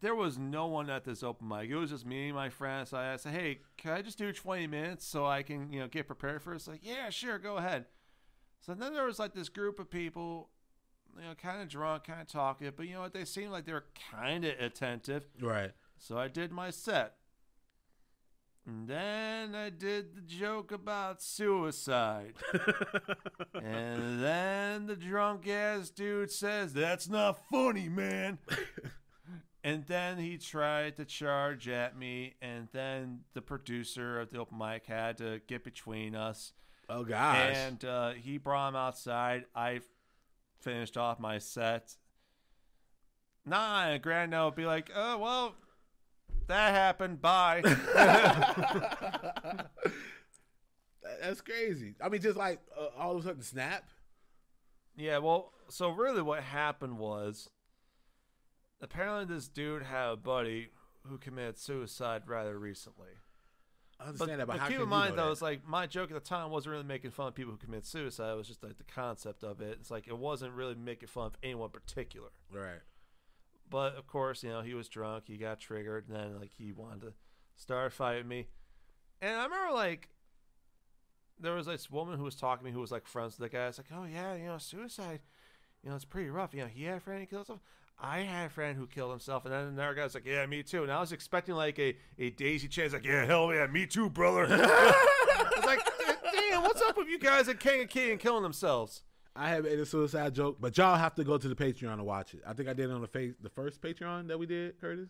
[0.01, 1.68] there was no one at this open mic.
[1.70, 2.91] It was just me and my friends.
[2.91, 5.87] So I said, "Hey, can I just do 20 minutes so I can, you know,
[5.87, 7.85] get prepared for it?" It's like, "Yeah, sure, go ahead."
[8.61, 10.49] So then there was like this group of people,
[11.17, 13.12] you know, kind of drunk, kind of talking, but you know what?
[13.12, 15.25] They seemed like they were kind of attentive.
[15.41, 15.73] Right.
[15.99, 17.15] So I did my set.
[18.67, 22.35] And then I did the joke about suicide.
[23.55, 28.39] and then the drunk ass dude says, That's not funny, man.
[29.65, 32.37] and then he tried to charge at me.
[32.41, 36.55] And then the producer of the open mic had to get between us.
[36.89, 37.55] Oh gosh.
[37.55, 39.45] And uh, he brought him outside.
[39.55, 39.81] I
[40.65, 41.95] finished off my set.
[43.47, 45.55] Nah, and grand note be like, oh well,
[46.49, 47.21] that happened.
[47.21, 47.62] Bye.
[51.21, 51.95] That's crazy.
[52.03, 53.89] I mean, just like uh, all of a sudden snap.
[54.97, 57.51] yeah, well, so really what happened was
[58.81, 60.71] apparently this dude had a buddy
[61.07, 63.11] who committed suicide rather recently.
[64.05, 65.33] I But, understand that, but, but keep in mind though, that?
[65.33, 67.87] it's like my joke at the time wasn't really making fun of people who commit
[67.87, 68.33] suicide.
[68.33, 69.79] It was just like the concept of it.
[69.81, 72.29] It's like it wasn't really making fun of anyone particular.
[72.53, 72.81] right.
[73.71, 75.25] But of course, you know, he was drunk.
[75.27, 77.13] He got triggered, and then like he wanted to
[77.57, 78.47] start a fight with me.
[79.23, 80.11] And I remember like
[81.41, 83.57] there was this woman who was talking to me who was like friends with the
[83.57, 83.67] guy.
[83.69, 85.21] It's like, oh yeah, you know, suicide,
[85.83, 86.53] you know, it's pretty rough.
[86.55, 87.61] You know, he had a friend who killed himself.
[87.99, 90.83] I had a friend who killed himself, and then another guy's like, yeah, me too.
[90.83, 92.91] And I was expecting like a, a daisy chain.
[92.93, 94.47] Like, yeah, hell yeah, me too, brother.
[94.51, 95.81] I was like,
[96.33, 99.03] damn, what's up with you guys at Kankakee and killing themselves?
[99.37, 102.05] I have made a suicide joke, but y'all have to go to the Patreon to
[102.05, 102.41] watch it.
[102.47, 105.09] I think I did it on the face the first Patreon that we did, Curtis.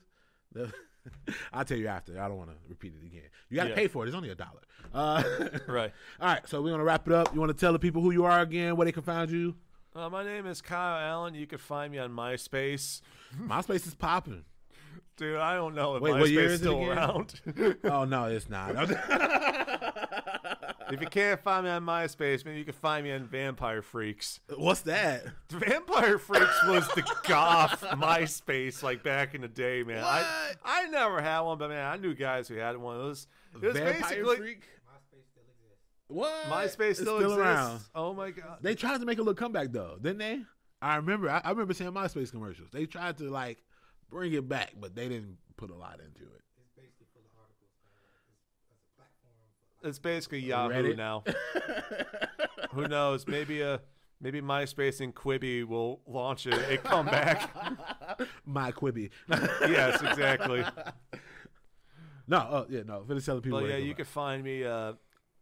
[0.53, 0.73] The-
[1.53, 2.19] I'll tell you after.
[2.19, 3.25] I don't want to repeat it again.
[3.51, 3.75] You got to Yeah.
[3.75, 4.09] pay for it.
[4.09, 4.61] It's only a dollar.
[4.95, 5.23] Uh,
[5.69, 5.93] Right.
[6.21, 7.35] All right, so we're gonna wrap it up.
[7.35, 9.55] You want to tell the people who you are again, where they can find you?
[9.97, 11.35] Uh, my name is Kyle Allen.
[11.35, 13.01] You can find me on MySpace.
[13.41, 14.45] MySpace is popping.
[15.17, 16.99] Dude, I don't know if Wait, MySpace what is still again?
[16.99, 17.41] around.
[17.85, 18.75] Oh no, it's not.
[20.91, 24.41] if you can't find me on MySpace, maybe you can find me on Vampire Freaks.
[24.57, 25.27] What's that?
[25.51, 30.03] Vampire Freaks was the goth MySpace like back in the day, man.
[30.03, 32.99] I I never had one, but man, I knew guys who had one.
[32.99, 34.65] It was, it was Vampire basically Freak.
[36.11, 36.47] MySpace still exists.
[36.47, 36.47] What?
[36.47, 37.91] MySpace It's still, exists.
[37.95, 38.59] Oh my god.
[38.61, 40.43] They tried to make a little comeback though, didn't they?
[40.83, 41.31] I remember.
[41.31, 42.69] I, I remember seeing MySpace commercials.
[42.73, 43.63] They tried to like
[44.11, 46.43] bring it back, but they didn't put a lot into it.
[46.59, 47.71] It's basically full of articles.
[47.81, 50.97] It's, it's a platform for like, It's basically Yahoo Reddit?
[50.97, 51.25] now.
[52.73, 53.27] Who knows?
[53.27, 53.81] Maybe a
[54.21, 57.51] maybe MySpace and Quibi will launch a, a comeback.
[58.47, 59.11] My Quibi.
[59.29, 60.65] yes, exactly.
[62.27, 63.05] No, oh yeah, no.
[63.07, 63.61] For the selling people.
[63.61, 64.95] But yeah, you can find me uh,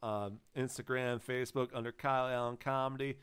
[0.03, 3.17] um, Instagram, Facebook under Kyle Allen Comedy.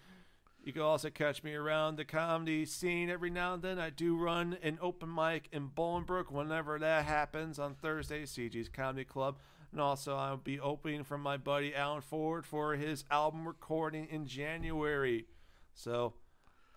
[0.63, 3.79] You can also catch me around the comedy scene every now and then.
[3.79, 9.05] I do run an open mic in Bolingbrook whenever that happens on Thursday, CG's Comedy
[9.05, 9.37] Club.
[9.71, 14.25] And also, I'll be opening for my buddy Alan Ford for his album recording in
[14.25, 15.25] January.
[15.73, 16.13] So,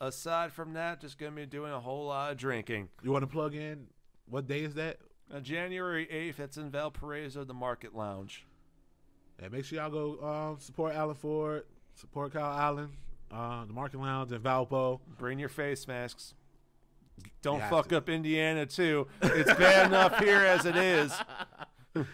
[0.00, 2.88] aside from that, just going to be doing a whole lot of drinking.
[3.02, 3.86] You want to plug in?
[4.26, 4.98] What day is that?
[5.32, 8.46] On January 8th, it's in Valparaiso, the Market Lounge.
[9.42, 11.64] Yeah, make sure y'all go um, support Alan Ford,
[11.96, 12.90] support Kyle Allen,
[13.32, 15.00] uh, the Market Lounge in Valpo.
[15.18, 16.34] Bring your face masks.
[17.42, 19.08] Don't fuck up Indiana too.
[19.20, 21.12] It's bad enough here as it is.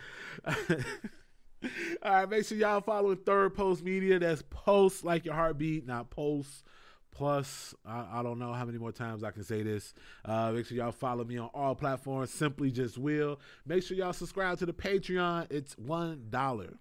[2.03, 4.19] All right, make sure y'all follow Third Pulse Media.
[4.19, 6.65] That's pulse like your heartbeat, not post
[7.11, 7.75] plus.
[7.85, 9.93] I, I don't know how many more times I can say this.
[10.25, 12.31] Uh, make sure y'all follow me on all platforms.
[12.31, 13.39] Simply just will.
[13.67, 15.53] Make sure y'all subscribe to the Patreon.
[15.53, 16.79] It's one dollar.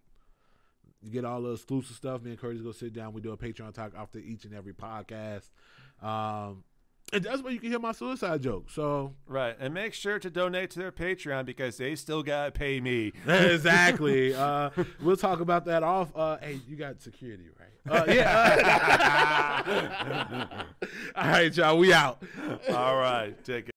[1.08, 2.22] You get all the exclusive stuff.
[2.22, 3.14] Me and Curtis go sit down.
[3.14, 5.50] We do a Patreon talk after each and every podcast.
[6.02, 6.66] Um,
[7.14, 8.70] and that's where you can hear my suicide joke.
[8.70, 12.82] So Right, and make sure to donate to their Patreon because they still gotta pay
[12.82, 13.14] me.
[13.26, 14.36] exactly.
[14.36, 14.72] Uh,
[15.02, 16.12] we'll talk about that off.
[16.14, 18.02] Uh, hey, you got security, right?
[18.02, 19.64] Uh, yeah.
[21.16, 21.78] All right, y'all.
[21.78, 22.22] We out.
[22.70, 23.77] All right, take it.